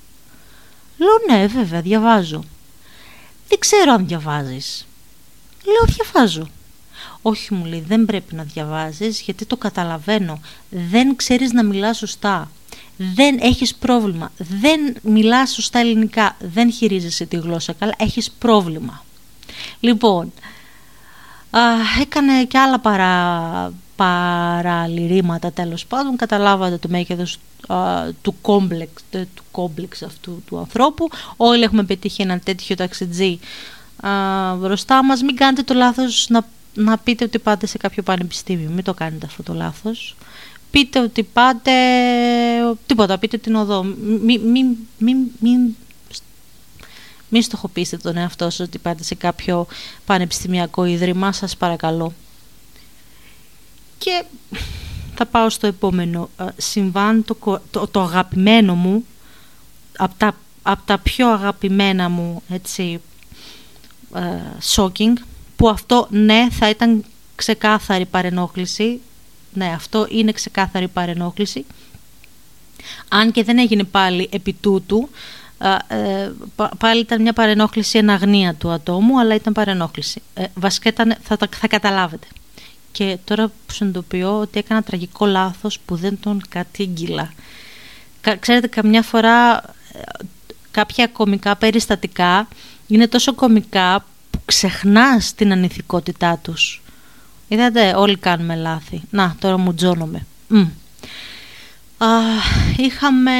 Λέω 0.96 1.38
«Ναι 1.38 1.46
βέβαια 1.46 1.80
διαβάζω» 1.80 2.44
«Δεν 3.48 3.58
ξέρω 3.58 3.92
αν 3.92 4.06
διαβάζεις» 4.06 4.86
Λέω 5.64 5.94
«Διαβάζω» 5.94 6.48
«Όχι» 7.22 7.54
μου 7.54 7.64
λέει 7.64 7.84
«Δεν 7.86 8.04
πρέπει 8.04 8.34
να 8.34 8.42
διαβάζεις 8.42 9.20
γιατί 9.20 9.44
το 9.46 9.56
καταλαβαίνω. 9.56 10.40
Δεν 10.70 11.16
ξέρεις 11.16 11.52
να 11.52 11.64
μιλάς 11.64 11.96
σωστά. 11.96 12.50
Δεν 12.96 13.38
έχεις 13.40 13.74
πρόβλημα, 13.74 14.32
δεν 14.38 14.96
μιλάς 15.02 15.50
σωστά 15.50 15.78
ελληνικά, 15.78 16.36
δεν 16.40 16.72
χειρίζεσαι 16.72 17.26
τη 17.26 17.36
γλώσσα 17.36 17.72
καλά, 17.72 17.94
έχεις 17.98 18.30
πρόβλημα. 18.30 19.04
Λοιπόν, 19.80 20.32
α, 21.50 21.60
έκανε 22.00 22.44
και 22.44 22.58
άλλα 22.58 22.78
παρά, 22.78 23.72
παραλυρήματα 23.96 25.52
τέλος 25.52 25.86
πάντων, 25.86 26.16
καταλάβατε 26.16 26.76
το 26.76 26.88
μέγεθος 26.88 27.38
του 28.22 28.34
κόμπλεξ, 28.40 29.02
του 29.10 29.42
κόμπλεξ 29.50 30.02
αυτού 30.02 30.42
του 30.46 30.58
ανθρώπου. 30.58 31.08
Όλοι 31.36 31.62
έχουμε 31.62 31.82
πετύχει 31.82 32.22
ένα 32.22 32.38
τέτοιο 32.38 32.76
ταξιτζή 32.76 33.38
α, 33.96 34.10
μπροστά 34.54 35.04
μας. 35.04 35.22
Μην 35.22 35.36
κάνετε 35.36 35.62
το 35.62 35.74
λάθος 35.74 36.26
να, 36.28 36.46
να 36.74 36.98
πείτε 36.98 37.24
ότι 37.24 37.38
πάτε 37.38 37.66
σε 37.66 37.78
κάποιο 37.78 38.02
πανεπιστήμιο, 38.02 38.70
μην 38.70 38.84
το 38.84 38.94
κάνετε 38.94 39.26
αυτό 39.26 39.42
το 39.42 39.54
λάθος 39.54 40.16
πείτε 40.76 41.00
ότι 41.00 41.22
πάτε, 41.22 41.72
τίποτα, 42.86 43.18
πείτε 43.18 43.36
την 43.36 43.54
οδό. 43.54 43.82
Μην 43.82 44.40
μη, 44.40 44.76
μη, 44.98 45.14
μη, 45.38 45.76
μη 47.28 47.42
στοχοποιήσετε 47.42 48.02
τον 48.02 48.16
εαυτό 48.16 48.44
σας 48.50 48.60
ότι 48.60 48.78
πάτε 48.78 49.02
σε 49.02 49.14
κάποιο 49.14 49.66
πανεπιστημιακό 50.06 50.84
ίδρυμα, 50.84 51.32
σας 51.32 51.56
παρακαλώ. 51.56 52.12
Και 53.98 54.24
θα 55.14 55.26
πάω 55.26 55.50
στο 55.50 55.66
επόμενο 55.66 56.30
συμβάν, 56.56 57.24
το, 57.24 57.60
το, 57.70 57.86
το 57.86 58.00
αγαπημένο 58.00 58.74
μου, 58.74 59.04
από 59.96 60.14
τα, 60.16 60.36
από 60.62 60.82
τα 60.84 60.98
πιο 60.98 61.28
αγαπημένα 61.28 62.08
μου, 62.08 62.42
έτσι, 62.48 63.00
shocking, 64.74 65.12
που 65.56 65.68
αυτό 65.68 66.06
ναι 66.10 66.48
θα 66.50 66.68
ήταν 66.68 67.04
ξεκάθαρη 67.34 68.04
παρενόχληση 68.04 69.00
ναι, 69.56 69.72
αυτό 69.74 70.06
είναι 70.10 70.32
ξεκάθαρη 70.32 70.88
παρενόχληση. 70.88 71.64
Αν 73.08 73.32
και 73.32 73.44
δεν 73.44 73.58
έγινε 73.58 73.84
πάλι 73.84 74.28
επί 74.32 74.52
τούτου, 74.52 75.08
ε, 75.88 76.30
πάλι 76.78 77.00
ήταν 77.00 77.22
μια 77.22 77.32
παρενόχληση 77.32 77.98
εν 77.98 78.10
αγνία 78.10 78.54
του 78.54 78.70
ατόμου, 78.70 79.20
αλλά 79.20 79.34
ήταν 79.34 79.52
παρενόχληση. 79.52 80.22
Ε, 80.34 80.44
βασικά 80.54 80.88
ήταν, 80.88 81.16
θα, 81.22 81.38
θα 81.50 81.68
καταλάβετε. 81.68 82.26
Και 82.96 83.18
τώρα 83.24 83.46
που 83.46 83.72
συνειδητοποιώ 83.72 84.40
ότι 84.40 84.58
έκανα 84.58 84.82
τραγικό 84.82 85.26
λάθος 85.26 85.78
που 85.78 85.96
δεν 85.96 86.18
τον 86.20 86.42
κατήγγυλα. 86.48 87.32
Ξέρετε, 88.38 88.66
καμιά 88.66 89.02
φορά 89.02 89.56
ε, 89.92 90.00
κάποια 90.70 91.06
κομικά 91.06 91.56
περιστατικά 91.56 92.48
είναι 92.86 93.08
τόσο 93.08 93.34
κομικά 93.34 94.04
που 94.30 94.40
ξεχνάς 94.44 95.34
την 95.34 95.52
ανηθικότητά 95.52 96.38
τους. 96.42 96.82
Είδατε, 97.48 97.94
όλοι 97.96 98.16
κάνουμε 98.16 98.54
λάθη. 98.56 99.02
Να, 99.10 99.36
τώρα 99.38 99.56
μου 99.56 99.74
τζώνομαι. 99.74 100.26
Α, 101.98 102.08
είχαμε, 102.76 103.32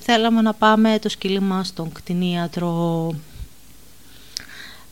θέλαμε 0.00 0.42
να 0.42 0.52
πάμε 0.52 0.98
το 0.98 1.08
σκυλί 1.08 1.40
μας 1.40 1.68
στον 1.68 1.92
κτηνίατρο. 1.92 3.14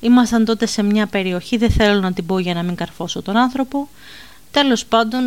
Ήμασταν 0.01 0.45
τότε 0.45 0.67
σε 0.67 0.83
μια 0.83 1.07
περιοχή, 1.07 1.57
δεν 1.57 1.71
θέλω 1.71 2.01
να 2.01 2.13
την 2.13 2.27
πω 2.27 2.39
για 2.39 2.55
να 2.55 2.63
μην 2.63 2.75
καρφώσω 2.75 3.23
τον 3.23 3.37
άνθρωπο. 3.37 3.89
Τέλος 4.51 4.87
πάντων, 4.87 5.23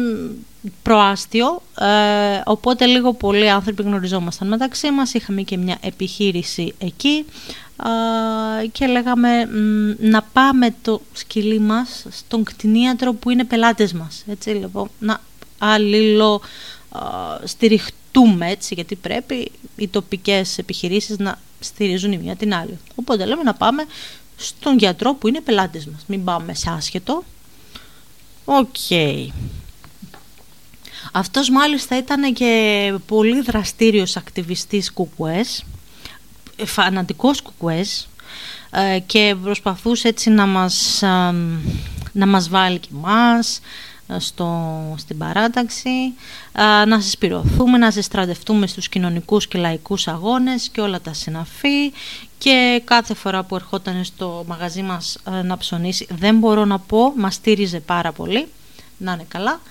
προάστιο, 0.81 1.61
ε, 1.79 2.41
οπότε 2.45 2.85
λίγο 2.85 3.13
πολλοί 3.13 3.49
άνθρωποι 3.49 3.83
γνωριζόμασταν 3.83 4.47
μεταξύ 4.47 4.91
μας, 4.91 5.13
είχαμε 5.13 5.41
και 5.41 5.57
μια 5.57 5.77
επιχείρηση 5.81 6.73
εκεί 6.77 7.25
και 8.71 8.87
λέγαμε 8.87 9.49
να 9.99 10.21
πάμε 10.33 10.75
το 10.81 11.01
σκυλί 11.13 11.59
μας 11.59 12.05
στον 12.09 12.43
κτηνίατρο 12.43 13.13
που 13.13 13.29
είναι 13.29 13.43
πελάτες 13.43 13.93
μας. 13.93 14.23
Έτσι, 14.27 14.49
λοιπόν, 14.49 14.89
να 14.99 15.21
αλληλο 15.57 16.41
στηριχτούμε 17.43 18.49
έτσι 18.49 18.73
γιατί 18.73 18.95
πρέπει 18.95 19.51
οι 19.75 19.87
τοπικές 19.87 20.57
επιχειρήσεις 20.57 21.17
να 21.17 21.39
στηρίζουν 21.59 22.11
η 22.11 22.17
μία 22.17 22.35
την 22.35 22.53
άλλη. 22.53 22.79
Οπότε 22.95 23.25
λέμε 23.25 23.43
να 23.43 23.53
πάμε 23.53 23.85
στον 24.35 24.77
γιατρό 24.77 25.13
που 25.13 25.27
είναι 25.27 25.41
πελάτες 25.41 25.85
μας. 25.85 26.03
Μην 26.07 26.23
πάμε 26.23 26.53
σε 26.53 26.69
άσχετο. 26.69 27.23
Οκ. 28.45 28.75
Αυτός 31.11 31.49
μάλιστα 31.49 31.97
ήταν 31.97 32.33
και 32.33 32.93
πολύ 33.05 33.41
δραστήριος 33.41 34.17
ακτιβιστής 34.17 34.91
κουκουές 34.91 35.63
φανατικός 36.65 37.41
κουκουές 37.41 38.09
ε, 38.71 38.99
και 38.99 39.35
προσπαθούσε 39.43 40.07
έτσι 40.07 40.29
να 40.29 40.45
μας, 40.45 40.99
να 42.11 42.25
μας 42.27 42.49
βάλει 42.49 42.79
και 42.79 42.89
εμάς 42.93 43.59
ε, 44.07 44.19
στο, 44.19 44.95
στην 44.97 45.17
παράταξη, 45.17 46.13
ε, 46.51 46.85
να 46.85 46.99
συσπηρωθούμε, 46.99 47.77
να 47.77 47.91
συστρατευτούμε 47.91 48.67
στους 48.67 48.89
κοινωνικούς 48.89 49.47
και 49.47 49.57
λαϊκούς 49.57 50.07
αγώνες 50.07 50.69
και 50.69 50.81
όλα 50.81 51.01
τα 51.01 51.13
συναφή 51.13 51.91
και 52.43 52.81
κάθε 52.85 53.13
φορά 53.13 53.43
που 53.43 53.55
ερχόταν 53.55 54.03
στο 54.03 54.43
μαγαζί 54.47 54.81
μας 54.81 55.17
να 55.43 55.57
ψωνίσει 55.57 56.07
δεν 56.09 56.37
μπορώ 56.37 56.65
να 56.65 56.79
πω, 56.79 57.13
μας 57.15 57.33
στήριζε 57.33 57.79
πάρα 57.79 58.11
πολύ, 58.11 58.47
να 58.97 59.11
είναι 59.11 59.25
καλά. 59.27 59.61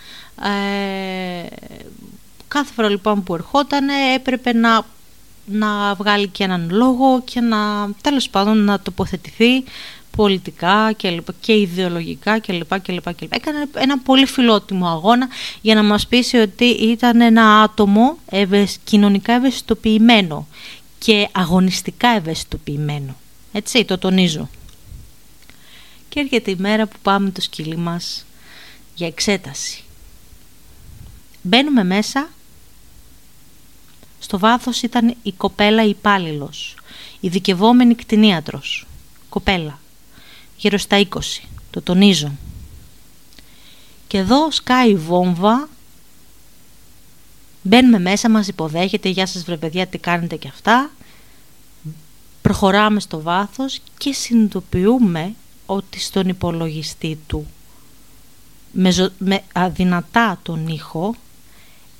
κάθε 2.49 2.73
φορά 2.75 2.89
λοιπόν 2.89 3.23
που 3.23 3.35
ερχόταν 3.35 3.89
έπρεπε 4.15 4.53
να 4.53 4.85
να 5.45 5.95
βγάλει 5.95 6.29
και 6.29 6.45
έναν 6.45 6.69
λόγο 6.71 7.23
και 7.25 7.41
να 7.41 7.91
τέλος 8.01 8.29
πάντων 8.29 8.65
να 8.65 8.81
τοποθετηθεί 8.81 9.65
πολιτικά 10.17 10.93
και, 10.97 11.23
και 11.41 11.53
ιδεολογικά 11.53 12.39
κλπ. 12.39 12.81
Και 12.83 13.01
και 13.17 13.29
Έκανε 13.31 13.65
ένα 13.75 13.99
πολύ 13.99 14.27
φιλότιμο 14.27 14.89
αγώνα 14.89 15.29
για 15.61 15.75
να 15.75 15.83
μας 15.83 16.07
πείσει 16.07 16.37
ότι 16.37 16.65
ήταν 16.65 17.21
ένα 17.21 17.61
άτομο 17.61 18.19
κοινωνικά 18.85 19.33
ευαισθητοποιημένο 19.33 20.47
και 21.03 21.29
αγωνιστικά 21.33 22.09
ευαισθητοποιημένο. 22.09 23.17
Έτσι, 23.53 23.85
το 23.85 23.99
τονίζω. 23.99 24.49
Και 26.09 26.21
έρχεται 26.21 26.51
η 26.51 26.57
μέρα 26.59 26.87
που 26.87 26.97
πάμε 27.03 27.31
το 27.31 27.41
σκυλί 27.41 27.77
μας 27.77 28.25
για 28.95 29.07
εξέταση. 29.07 29.83
Μπαίνουμε 31.43 31.85
μέσα 31.85 32.29
στο 34.19 34.39
βάθος 34.39 34.83
ήταν 34.83 35.15
η 35.23 35.33
κοπέλα 35.33 35.85
υπάλληλος, 35.85 36.75
ειδικευόμενη 37.21 37.95
κτηνίατρος. 37.95 38.87
Κοπέλα, 39.29 39.79
γύρω 40.57 40.79
στα 40.79 40.97
20, 40.99 41.43
το 41.71 41.83
τονίζω. 41.83 42.33
Και 44.07 44.19
εδώ 44.19 44.51
σκάει 44.51 44.91
η 44.91 44.97
βόμβα, 44.97 45.69
μπαίνουμε 47.63 47.99
μέσα, 47.99 48.31
μας 48.31 48.49
υποδέχεται, 48.49 49.09
γεια 49.09 49.27
σας 49.27 49.45
βρε 49.45 49.57
παιδιά, 49.57 49.87
τι 49.87 49.99
κάνετε 49.99 50.37
και 50.37 50.49
αυτά. 50.49 50.91
Προχωράμε 52.43 53.01
στο 53.01 53.21
βάθος 53.21 53.81
και 53.99 54.13
συνειδητοποιούμε 54.13 55.35
ότι 55.67 56.01
στον 56.01 56.29
υπολογιστή 56.29 57.19
του 57.27 57.47
με, 58.73 59.13
με 59.19 59.43
αδυνατά 59.53 60.39
τον 60.43 60.69
ήχο 60.69 61.15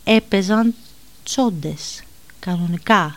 έπαιζαν 0.05 0.75
τσόντες 1.23 2.03
Κανονικά. 2.45 3.17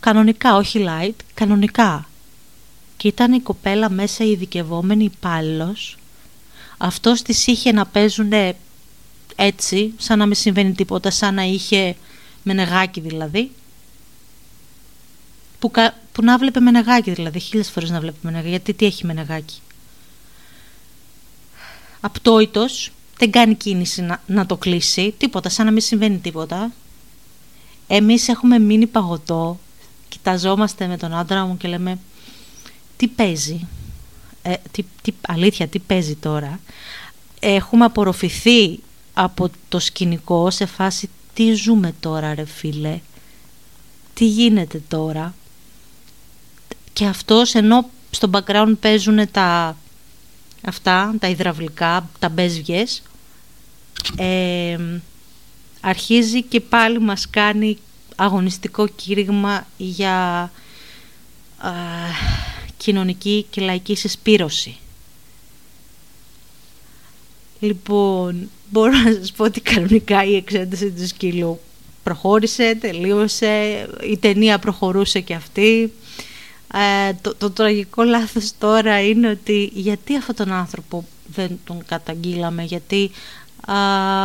Κανονικά, 0.00 0.56
όχι 0.56 0.84
light, 0.88 1.14
κανονικά. 1.34 2.08
Και 2.96 3.08
ήταν 3.08 3.32
η 3.32 3.40
κοπέλα 3.40 3.90
μέσα 3.90 4.24
η 4.24 4.30
ειδικευόμενη 4.30 5.04
υπάλληλος. 5.04 5.96
Αυτός 6.78 7.22
της 7.22 7.46
είχε 7.46 7.72
να 7.72 7.86
παίζουν 7.86 8.32
έτσι, 9.42 9.92
σαν 9.96 10.18
να 10.18 10.26
μην 10.26 10.34
συμβαίνει 10.34 10.72
τίποτα, 10.72 11.10
σαν 11.10 11.34
να 11.34 11.42
είχε 11.42 11.96
νεγάκι 12.42 13.00
δηλαδή. 13.00 13.50
Που, 15.58 15.70
που 16.12 16.22
να 16.22 16.38
βλέπει 16.38 16.60
νεγάκι 16.60 17.10
δηλαδή, 17.10 17.38
χίλιες 17.38 17.70
φορές 17.70 17.90
να 17.90 18.00
βλέπει 18.00 18.18
νεγάκι. 18.22 18.48
Γιατί 18.48 18.74
τι 18.74 18.86
έχει 18.86 19.06
νεγάκι; 19.06 19.60
Απτόητος, 22.00 22.90
δεν 23.18 23.30
κάνει 23.30 23.54
κίνηση 23.54 24.02
να, 24.02 24.22
να 24.26 24.46
το 24.46 24.56
κλείσει, 24.56 25.14
τίποτα, 25.18 25.48
σαν 25.48 25.66
να 25.66 25.72
μην 25.72 25.80
συμβαίνει 25.82 26.18
τίποτα 26.18 26.72
εμείς 27.92 28.28
έχουμε 28.28 28.58
μείνει 28.58 28.86
παγωτό, 28.86 29.58
κοιταζόμαστε 30.08 30.86
με 30.86 30.96
τον 30.96 31.14
άντρα 31.14 31.44
μου 31.44 31.56
και 31.56 31.68
λέμε 31.68 31.98
τι 32.96 33.08
παίζει, 33.08 33.66
ε, 34.42 34.54
τι, 34.70 34.84
τι, 35.02 35.12
αλήθεια 35.26 35.68
τι 35.68 35.78
παίζει 35.78 36.14
τώρα; 36.14 36.60
Έχουμε 37.40 37.84
απορροφηθεί 37.84 38.80
από 39.14 39.50
το 39.68 39.78
σκηνικό 39.78 40.50
σε 40.50 40.66
φάση 40.66 41.08
τι 41.34 41.52
ζούμε 41.52 41.94
τώρα 42.00 42.34
ρε 42.34 42.44
φίλε, 42.44 43.00
τι 44.14 44.26
γίνεται 44.26 44.82
τώρα; 44.88 45.34
Και 46.92 47.06
αυτός 47.06 47.54
ενώ 47.54 47.88
στο 48.10 48.30
background 48.32 48.74
παίζουν 48.80 49.30
τα 49.30 49.76
αυτά, 50.62 51.14
τα 51.18 51.28
υδραυλικά, 51.28 52.08
τα 52.18 52.28
μπέσβιες, 52.28 53.02
ε, 54.16 54.78
αρχίζει 55.80 56.42
και 56.42 56.60
πάλι 56.60 57.00
μας 57.00 57.30
κάνει 57.30 57.78
αγωνιστικό 58.16 58.86
κήρυγμα 58.88 59.66
για 59.76 60.50
κοινωνική 62.76 63.46
και 63.50 63.60
λαϊκή 63.60 63.94
συσπήρωση. 63.94 64.76
Λοιπόν, 67.60 68.50
μπορώ 68.70 68.92
να 68.92 69.12
σας 69.12 69.32
πω 69.32 69.44
ότι 69.44 69.60
κανονικά 69.60 70.24
η 70.24 70.36
εξένταση 70.36 70.90
του 70.90 71.06
σκύλου 71.06 71.60
προχώρησε, 72.02 72.76
τελείωσε, 72.80 73.86
η 74.10 74.18
ταινία 74.18 74.58
προχωρούσε 74.58 75.20
και 75.20 75.34
αυτή. 75.34 75.92
Ε, 76.74 77.12
το, 77.20 77.34
το 77.34 77.50
τραγικό 77.50 78.02
λάθος 78.02 78.52
τώρα 78.58 79.00
είναι 79.00 79.28
ότι 79.28 79.70
γιατί 79.74 80.16
αυτόν 80.16 80.34
τον 80.34 80.52
άνθρωπο 80.52 81.04
δεν 81.26 81.58
τον 81.64 81.82
καταγγείλαμε, 81.86 82.62
γιατί 82.62 83.10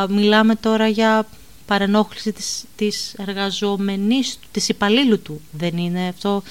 μιλάμε 0.10 0.56
τώρα 0.56 0.88
για 0.88 1.28
παρενόχληση 1.66 2.32
της, 2.32 2.64
της 2.76 3.14
εργαζόμενης 3.18 4.38
του, 4.42 4.48
της 4.52 4.70
υπαλλήλου 4.70 5.22
του. 5.22 5.42
Δεν 5.52 5.78
είναι 5.78 6.08
αυτό. 6.08 6.44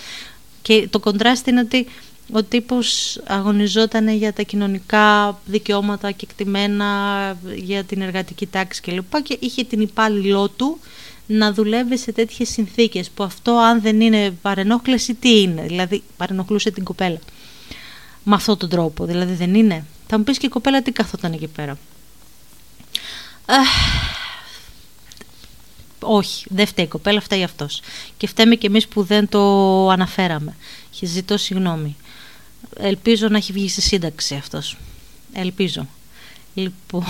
Και 0.63 0.89
το 0.91 0.99
κοντράστι 1.01 1.51
είναι 1.51 1.61
ότι 1.61 1.87
ο 2.33 2.43
τύπος 2.43 3.19
αγωνιζόταν 3.27 4.09
για 4.09 4.33
τα 4.33 4.43
κοινωνικά 4.43 5.39
δικαιώματα 5.45 6.11
και 6.11 6.27
εκτιμένα 6.31 6.89
για 7.55 7.85
την 7.85 8.03
εργατική 8.03 8.47
τάξη 8.47 8.81
κλπ. 8.81 9.13
Και, 9.13 9.21
και 9.23 9.37
είχε 9.41 9.65
την 9.65 9.81
υπάλληλό 9.81 10.49
του 10.49 10.79
να 11.27 11.53
δουλεύει 11.53 11.99
σε 11.99 12.13
τέτοιες 12.13 12.49
συνθήκες 12.49 13.11
που 13.11 13.23
αυτό 13.23 13.53
αν 13.53 13.81
δεν 13.81 14.01
είναι 14.01 14.31
παρενόχληση 14.43 15.15
τι 15.15 15.41
είναι; 15.41 15.63
Δηλαδή 15.63 16.03
παρενοχλούσε 16.17 16.71
την 16.71 16.85
κοπέλα. 16.85 17.19
Με 18.23 18.35
αυτόν 18.35 18.59
τον 18.59 18.69
τρόπο. 18.69 19.05
Δηλαδή 19.05 19.33
δεν 19.33 19.55
είναι; 19.55 19.85
Θα 20.07 20.19
μου 20.19 20.25
πεις 20.25 20.39
και 20.39 20.47
η 20.47 20.49
κοπέλα 20.49 20.83
τι 20.83 20.93
καθόταν 20.93 21.33
εκεί 21.33 21.47
πέρα 21.47 21.79
όχι, 26.05 26.47
δεν 26.49 26.67
φταίει 26.67 26.85
η 26.85 26.89
κοπέλα, 26.89 27.21
φταίει 27.21 27.43
αυτός. 27.43 27.81
Και 28.17 28.27
φταίμε 28.27 28.55
και 28.55 28.67
εμείς 28.67 28.89
που 28.89 29.03
δεν 29.03 29.29
το 29.29 29.89
αναφέραμε. 29.89 30.57
Και 30.91 31.07
ζητώ 31.07 31.37
συγγνώμη. 31.37 31.97
Ελπίζω 32.77 33.29
να 33.29 33.37
έχει 33.37 33.53
βγει 33.53 33.69
στη 33.69 33.81
σύνταξη 33.81 34.35
αυτός. 34.35 34.77
Ελπίζω. 35.33 35.87
Λοιπόν, 36.55 37.05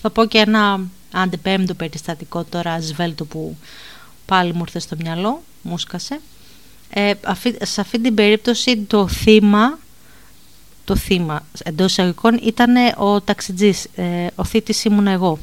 θα 0.00 0.10
πω 0.10 0.24
και 0.24 0.38
ένα 0.38 0.80
αντεπέμπτο 1.12 1.74
περιστατικό 1.74 2.44
τώρα 2.44 2.80
σβέλτο 2.80 3.24
που 3.24 3.56
πάλι 4.26 4.52
μου 4.52 4.60
ήρθε 4.60 4.78
στο 4.78 4.96
μυαλό, 4.96 5.42
μου 5.62 5.78
σκασε. 5.78 6.20
Ε, 6.90 7.12
σε 7.62 7.80
αυτή 7.80 8.00
την 8.00 8.14
περίπτωση 8.14 8.78
το 8.78 9.08
θύμα 9.08 9.78
το 10.84 10.96
θύμα 10.96 11.46
εντός 11.64 11.90
εισαγωγικών 11.90 12.40
ήταν 12.42 12.74
ο 12.96 13.20
ταξιτζής, 13.20 13.86
ε, 13.94 14.26
ο 14.34 14.44
θήτης 14.44 14.84
ήμουν 14.84 15.06
εγώ. 15.06 15.38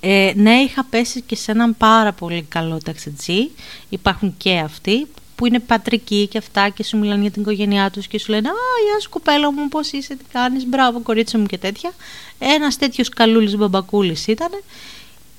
Ε, 0.00 0.32
ναι, 0.36 0.54
είχα 0.54 0.84
πέσει 0.84 1.20
και 1.20 1.36
σε 1.36 1.50
έναν 1.50 1.76
πάρα 1.76 2.12
πολύ 2.12 2.42
καλό 2.42 2.78
ταξιτζή, 2.78 3.50
υπάρχουν 3.88 4.34
και 4.36 4.58
αυτοί 4.58 5.06
που 5.42 5.48
είναι 5.48 5.60
πατρικοί 5.60 6.26
και 6.26 6.38
αυτά 6.38 6.68
και 6.68 6.84
σου 6.84 6.98
μιλάνε 6.98 7.20
για 7.22 7.30
την 7.30 7.42
οικογένειά 7.42 7.90
τους 7.90 8.06
και 8.06 8.18
σου 8.18 8.30
λένε 8.30 8.48
«Α, 8.48 8.52
γεια 8.86 9.00
σου 9.00 9.08
κοπέλα 9.08 9.52
μου, 9.52 9.68
πώς 9.68 9.92
είσαι, 9.92 10.16
τι 10.16 10.24
κάνεις, 10.32 10.66
μπράβο 10.66 11.00
κορίτσι 11.00 11.38
μου» 11.38 11.46
και 11.46 11.58
τέτοια. 11.58 11.92
Ένας 12.38 12.76
τέτοιος 12.76 13.08
καλούλης 13.08 13.56
μπαμπακούλης 13.56 14.26
ήταν 14.26 14.50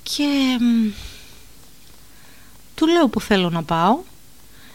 και 0.02 0.58
του 2.74 2.86
λέω 2.86 3.08
που 3.08 3.20
θέλω 3.20 3.50
να 3.50 3.62
πάω. 3.62 3.98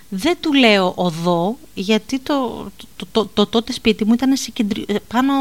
Δεν 0.10 0.38
του 0.42 0.54
λέω 0.54 0.94
οδό, 0.96 1.58
γιατί 1.74 2.20
το, 2.20 2.70
το, 2.96 3.06
το, 3.12 3.26
το 3.26 3.48
τότε 3.48 3.74
σπίτι 3.74 4.06
μου 4.06 4.14
ήταν 4.14 4.38
σε 4.38 4.54
πάνω 5.08 5.34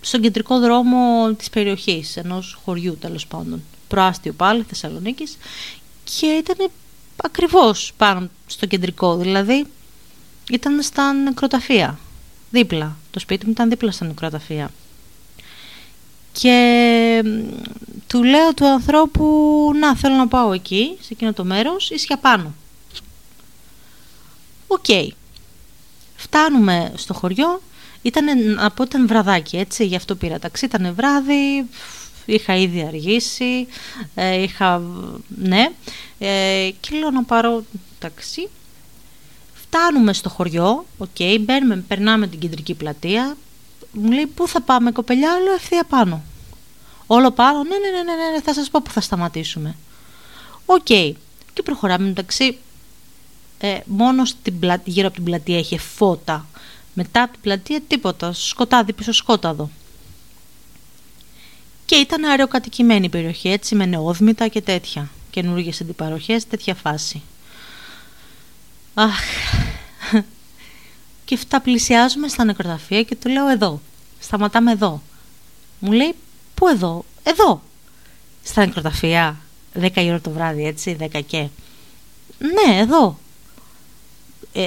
στον 0.00 0.20
κεντρικό 0.20 0.58
δρόμο 0.58 1.32
της 1.34 1.50
περιοχής, 1.50 2.16
ενός 2.16 2.58
χωριού 2.64 2.96
τέλος 3.00 3.26
πάντων, 3.26 3.62
προάστιο 3.88 4.32
πάλι, 4.32 4.62
Θεσσαλονίκης, 4.62 5.36
και 6.04 6.26
ήταν 6.26 6.70
ακριβώς 7.22 7.92
πάνω 7.96 8.28
στο 8.46 8.66
κεντρικό, 8.66 9.16
δηλαδή 9.16 9.66
ήταν 10.50 10.82
στα 10.82 11.12
νεκροταφεία, 11.12 11.98
δίπλα. 12.50 12.96
Το 13.10 13.18
σπίτι 13.18 13.46
μου 13.46 13.50
ήταν 13.50 13.68
δίπλα 13.68 13.90
στα 13.90 14.04
νεκροταφεία. 14.04 14.70
Και 16.32 17.24
του 18.06 18.24
λέω 18.24 18.54
του 18.54 18.66
ανθρώπου, 18.66 19.70
να 19.80 19.96
θέλω 19.96 20.14
να 20.14 20.28
πάω 20.28 20.52
εκεί, 20.52 20.96
σε 21.00 21.08
εκείνο 21.12 21.32
το 21.32 21.44
μέρος, 21.44 21.90
ίσια 21.90 22.16
πάνω. 22.16 22.54
Οκ. 24.66 25.14
Φτάνουμε 26.16 26.92
στο 26.96 27.14
χωριό. 27.14 27.62
Ήταν, 28.02 28.58
από 28.58 28.82
ήταν 28.82 29.06
βραδάκι, 29.06 29.56
έτσι, 29.56 29.86
γι' 29.86 29.96
αυτό 29.96 30.14
πήρα 30.14 30.38
ταξί. 30.38 30.64
Ήταν 30.64 30.94
βράδυ, 30.94 31.68
είχα 32.24 32.56
ήδη 32.56 32.82
αργήσει, 32.82 33.66
ε, 34.14 34.42
είχα, 34.42 34.82
ναι, 35.28 35.68
ε, 36.18 36.70
και 36.80 36.96
λέω 36.98 37.10
να 37.10 37.24
πάρω 37.24 37.64
ταξί. 37.98 38.48
Φτάνουμε 39.54 40.12
στο 40.12 40.28
χωριό, 40.28 40.86
OK, 40.98 41.08
okay, 41.18 41.36
μπαίνουμε, 41.40 41.76
περνάμε 41.88 42.26
την 42.26 42.38
κεντρική 42.38 42.74
πλατεία. 42.74 43.36
Μου 43.92 44.10
λέει, 44.10 44.26
πού 44.26 44.48
θα 44.48 44.60
πάμε 44.60 44.90
κοπελιά, 44.90 45.38
λέω 45.44 45.54
ευθεία 45.54 45.84
πάνω. 45.84 46.22
Όλο 47.06 47.30
πάνω, 47.30 47.62
ναι, 47.62 47.76
ναι, 47.76 47.90
ναι, 47.90 48.02
ναι, 48.02 48.30
ναι, 48.32 48.40
θα 48.40 48.54
σας 48.54 48.70
πω 48.70 48.82
πού 48.82 48.90
θα 48.90 49.00
σταματήσουμε. 49.00 49.76
OK, 50.66 50.86
okay. 50.88 51.12
και 51.52 51.62
προχωράμε 51.62 52.08
το 52.08 52.12
ταξί, 52.12 52.58
ε, 53.58 53.78
μόνο 53.84 54.24
στην 54.24 54.58
πλα... 54.58 54.80
γύρω 54.84 55.06
από 55.06 55.16
την 55.16 55.24
πλατεία 55.24 55.58
είχε 55.58 55.78
φώτα. 55.78 56.46
Μετά 56.94 57.22
από 57.22 57.32
την 57.32 57.40
πλατεία 57.40 57.80
τίποτα, 57.80 58.32
σκοτάδι 58.32 58.92
πισσοσκόταδο. 58.92 59.70
Και 61.92 61.98
ήταν 61.98 62.24
αεροκατοικημένη 62.24 63.04
η 63.04 63.08
περιοχή, 63.08 63.48
έτσι 63.48 63.74
με 63.74 63.86
νεόδμητα 63.86 64.48
και 64.48 64.60
τέτοια. 64.60 65.10
Καινούργιες 65.30 65.80
αντιπαροχές, 65.80 66.46
τέτοια 66.46 66.74
φάση. 66.74 67.22
Αχ. 68.94 69.20
Και 71.24 71.34
αυτά 71.34 71.60
πλησιάζουμε 71.60 72.28
στα 72.28 72.44
νεκροταφεία 72.44 73.02
και 73.02 73.16
του 73.16 73.28
λέω 73.28 73.48
εδώ. 73.48 73.80
Σταματάμε 74.20 74.72
εδώ. 74.72 75.02
Μου 75.78 75.92
λέει, 75.92 76.14
πού 76.54 76.68
εδώ, 76.68 77.04
εδώ. 77.22 77.62
Στα 78.42 78.66
νεκροταφεία, 78.66 79.36
10 79.80 79.90
η 79.94 80.08
ώρα 80.08 80.20
το 80.20 80.30
βράδυ, 80.30 80.66
έτσι, 80.66 80.96
10 81.00 81.20
και. 81.26 81.48
Ναι, 82.38 82.78
εδώ 82.78 83.18
ε, 84.52 84.66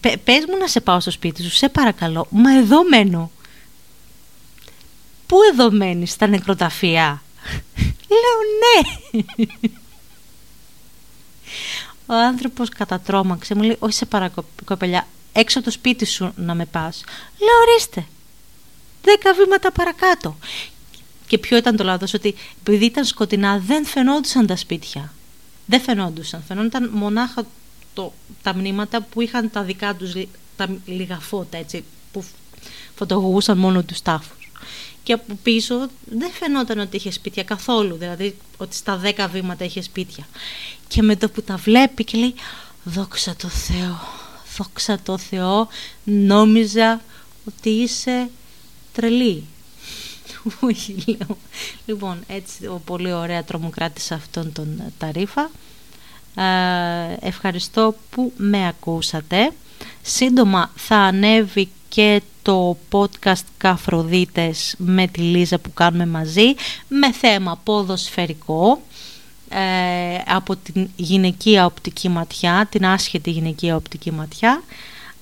πες 0.00 0.44
μου 0.48 0.56
να 0.58 0.66
σε 0.68 0.80
πάω 0.80 1.00
στο 1.00 1.10
σπίτι 1.10 1.42
σου, 1.42 1.50
σε 1.50 1.68
παρακαλώ, 1.68 2.26
μα 2.30 2.56
εδώ 2.56 2.88
μένω. 2.88 3.30
Πού 5.28 5.36
εδώ 5.52 5.70
μένεις, 5.70 6.10
στα 6.10 6.26
νεκροταφεία; 6.26 7.22
Λέω 8.08 8.38
ναι. 8.60 9.22
Ο 12.06 12.14
άνθρωπος 12.14 12.68
κατατρώμαξε, 12.68 13.54
μου 13.54 13.62
λέει, 13.62 13.76
όχι 13.78 13.94
σε 13.94 14.06
παρακοπελιά, 14.06 15.06
έξω 15.32 15.58
από 15.58 15.66
το 15.66 15.72
σπίτι 15.72 16.04
σου 16.04 16.32
να 16.36 16.54
με 16.54 16.64
πας. 16.64 17.04
Λέω, 17.38 17.60
ορίστε, 17.68 18.06
δέκα 19.02 19.32
βήματα 19.32 19.72
παρακάτω. 19.72 20.38
Και 21.26 21.38
ποιο 21.38 21.56
ήταν 21.56 21.76
το 21.76 21.84
λάθος, 21.84 22.14
ότι 22.14 22.34
επειδή 22.60 22.84
ήταν 22.84 23.04
σκοτεινά 23.04 23.58
δεν 23.58 23.86
φαινόντουσαν 23.86 24.46
τα 24.46 24.56
σπίτια. 24.56 25.12
Δεν 25.66 25.80
φαινόντουσαν, 25.80 26.42
φαινόταν 26.48 26.90
μονάχα 26.92 27.46
το, 27.94 28.12
τα 28.42 28.54
μνήματα 28.54 29.00
που 29.00 29.20
είχαν 29.20 29.50
τα 29.50 29.62
δικά 29.62 29.94
τους 29.94 30.12
τα 30.56 30.68
λίγα 30.84 31.18
φώτα 31.18 31.58
έτσι, 31.58 31.84
που 32.12 32.24
φωτογωγούσαν 32.94 33.58
μόνο 33.58 33.82
τους 33.82 34.02
τάφους. 34.02 34.47
Και 35.02 35.12
από 35.12 35.38
πίσω 35.42 35.88
δεν 36.04 36.30
φαινόταν 36.30 36.78
ότι 36.78 36.96
είχε 36.96 37.10
σπίτια 37.10 37.44
καθόλου, 37.44 37.96
δηλαδή 37.96 38.36
ότι 38.56 38.76
στα 38.76 38.96
δέκα 38.96 39.28
βήματα 39.28 39.64
είχε 39.64 39.82
σπίτια. 39.82 40.28
Και 40.88 41.02
με 41.02 41.16
το 41.16 41.28
που 41.28 41.42
τα 41.42 41.56
βλέπει 41.56 42.04
και 42.04 42.18
λέει 42.18 42.34
«Δόξα 42.84 43.36
τω 43.36 43.48
Θεώ, 43.48 44.00
δόξα 44.56 44.98
τω 44.98 45.18
Θεώ, 45.18 45.68
νόμιζα 46.04 47.00
ότι 47.46 47.70
είσαι 47.70 48.30
τρελή». 48.92 49.44
Όχι, 50.60 51.04
λέω. 51.06 51.38
Λοιπόν, 51.86 52.18
έτσι 52.26 52.70
πολύ 52.84 53.12
ωραία 53.12 53.44
τρομοκράτησα 53.44 54.14
αυτόν 54.14 54.52
τον 54.52 54.82
ταρίφα. 54.98 55.50
Ε, 56.34 57.16
ευχαριστώ 57.20 57.94
που 58.10 58.32
με 58.36 58.66
ακούσατε. 58.66 59.52
Σύντομα 60.02 60.70
θα 60.76 60.96
ανέβει 60.96 61.68
και 61.88 62.22
στο 62.48 62.76
podcast 62.90 63.44
Καφροδίτες 63.56 64.74
με 64.78 65.06
τη 65.06 65.20
Λίζα 65.20 65.58
που 65.58 65.72
κάνουμε 65.72 66.06
μαζί 66.06 66.54
με 66.88 67.12
θέμα 67.12 67.60
ποδοσφαιρικό 67.64 68.82
ε, 69.48 69.58
από 70.26 70.56
την 70.56 70.88
γυναικεία 70.96 71.64
οπτική 71.66 72.08
ματιά, 72.08 72.66
την 72.70 72.86
άσχετη 72.86 73.30
γυναικεία 73.30 73.76
οπτική 73.76 74.10
ματιά. 74.10 74.62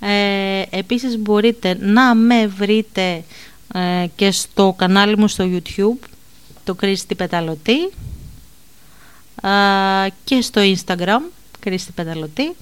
Ε, 0.00 0.62
επίσης 0.70 1.18
μπορείτε 1.18 1.76
να 1.80 2.14
με 2.14 2.46
βρείτε 2.46 3.24
ε, 3.74 4.06
και 4.16 4.30
στο 4.30 4.74
κανάλι 4.78 5.18
μου 5.18 5.28
στο 5.28 5.44
YouTube, 5.50 6.08
το 6.64 6.74
Κρίστη 6.74 7.14
Πεταλωτή 7.14 7.82
ε, 9.42 10.08
και 10.24 10.40
στο 10.40 10.60
Instagram, 10.64 11.20
Κρίστη 11.60 11.92
Πεταλωτή. 11.92 12.54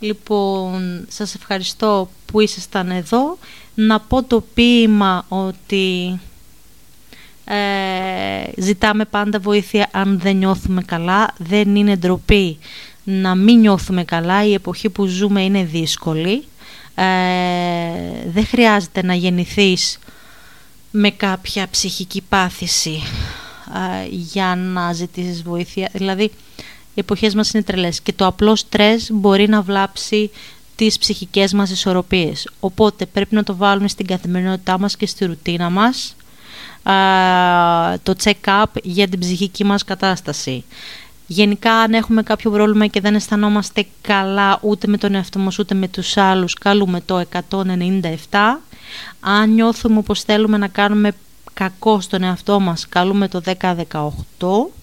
Λοιπόν, 0.00 1.06
σας 1.08 1.34
ευχαριστώ 1.34 2.10
που 2.26 2.40
ήσασταν 2.40 2.90
εδώ. 2.90 3.38
Να 3.74 4.00
πω 4.00 4.22
το 4.22 4.44
ποίημα 4.54 5.24
ότι 5.28 6.20
ε, 7.44 8.60
ζητάμε 8.60 9.04
πάντα 9.04 9.38
βοήθεια 9.38 9.88
αν 9.92 10.20
δεν 10.20 10.36
νιώθουμε 10.36 10.82
καλά. 10.82 11.34
Δεν 11.38 11.76
είναι 11.76 11.96
ντροπή 11.96 12.58
να 13.04 13.34
μην 13.34 13.58
νιώθουμε 13.58 14.04
καλά. 14.04 14.44
Η 14.44 14.52
εποχή 14.52 14.88
που 14.88 15.06
ζούμε 15.06 15.42
είναι 15.42 15.64
δύσκολη. 15.64 16.44
Ε, 16.94 17.04
δεν 18.26 18.46
χρειάζεται 18.46 19.02
να 19.02 19.14
γεννηθείς 19.14 19.98
με 20.90 21.10
κάποια 21.10 21.68
ψυχική 21.70 22.22
πάθηση 22.28 23.02
ε, 23.74 24.06
για 24.10 24.54
να 24.56 24.92
ζητήσεις 24.92 25.42
βοήθεια. 25.42 25.88
Δηλαδή, 25.92 26.30
οι 26.98 27.00
εποχές 27.00 27.34
μας 27.34 27.50
είναι 27.50 27.62
τρελές 27.62 28.00
και 28.00 28.12
το 28.12 28.26
απλό 28.26 28.56
στρες 28.56 29.08
μπορεί 29.12 29.48
να 29.48 29.62
βλάψει 29.62 30.30
τις 30.76 30.98
ψυχικές 30.98 31.52
μας 31.52 31.70
ισορροπίες. 31.70 32.48
Οπότε 32.60 33.06
πρέπει 33.06 33.34
να 33.34 33.42
το 33.42 33.56
βάλουμε 33.56 33.88
στην 33.88 34.06
καθημερινότητά 34.06 34.78
μας 34.78 34.96
και 34.96 35.06
στη 35.06 35.24
ρουτίνα 35.24 35.70
μας 35.70 36.16
το 38.02 38.14
check-up 38.22 38.64
για 38.82 39.08
την 39.08 39.18
ψυχική 39.18 39.64
μας 39.64 39.84
κατάσταση. 39.84 40.64
Γενικά 41.26 41.72
αν 41.72 41.92
έχουμε 41.92 42.22
κάποιο 42.22 42.50
πρόβλημα 42.50 42.86
και 42.86 43.00
δεν 43.00 43.14
αισθανόμαστε 43.14 43.86
καλά 44.00 44.58
ούτε 44.62 44.86
με 44.86 44.96
τον 44.96 45.14
εαυτό 45.14 45.38
μας 45.38 45.58
ούτε 45.58 45.74
με 45.74 45.88
τους 45.88 46.16
άλλους 46.16 46.54
καλούμε 46.54 47.00
το 47.00 47.24
197. 47.50 48.60
Αν 49.20 49.54
νιώθουμε 49.54 50.02
πως 50.02 50.22
θέλουμε 50.22 50.56
να 50.56 50.68
κάνουμε 50.68 51.12
κακό 51.54 52.00
στον 52.00 52.22
εαυτό 52.22 52.60
μας 52.60 52.88
καλούμε 52.88 53.28
το 53.28 53.40
1018 53.44 54.77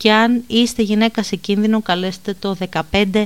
και 0.00 0.12
αν 0.12 0.44
είστε 0.46 0.82
γυναίκα 0.82 1.22
σε 1.22 1.36
κίνδυνο 1.36 1.82
καλέστε 1.82 2.34
το 2.38 2.56
15900. 2.92 3.24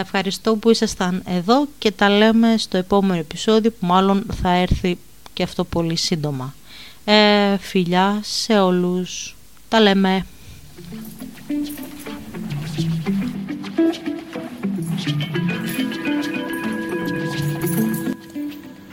Ευχαριστώ 0.00 0.56
που 0.56 0.70
ήσασταν 0.70 1.22
εδώ 1.26 1.66
και 1.78 1.90
τα 1.90 2.08
λέμε 2.08 2.54
στο 2.58 2.76
επόμενο 2.76 3.20
επεισόδιο 3.20 3.70
που 3.70 3.86
μάλλον 3.86 4.26
θα 4.42 4.50
έρθει 4.50 4.98
και 5.32 5.42
αυτό 5.42 5.64
πολύ 5.64 5.96
σύντομα. 5.96 6.54
Ε, 7.04 7.56
φιλιά 7.58 8.20
σε 8.22 8.58
όλους. 8.58 9.36
Τα 9.68 9.80
λέμε. 9.80 10.26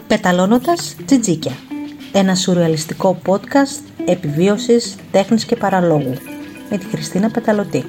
Πεταλώνοντας 0.07 0.95
τζιτζίκια. 1.05 1.57
Ένα 2.15 2.35
σουρεαλιστικό 2.35 3.17
podcast 3.25 4.05
επιβίωσης, 4.05 4.95
τέχνης 5.11 5.45
και 5.45 5.55
παραλόγου. 5.55 6.13
Με 6.69 6.77
τη 6.77 6.85
Χριστίνα 6.85 7.29
Πεταλωτή. 7.29 7.83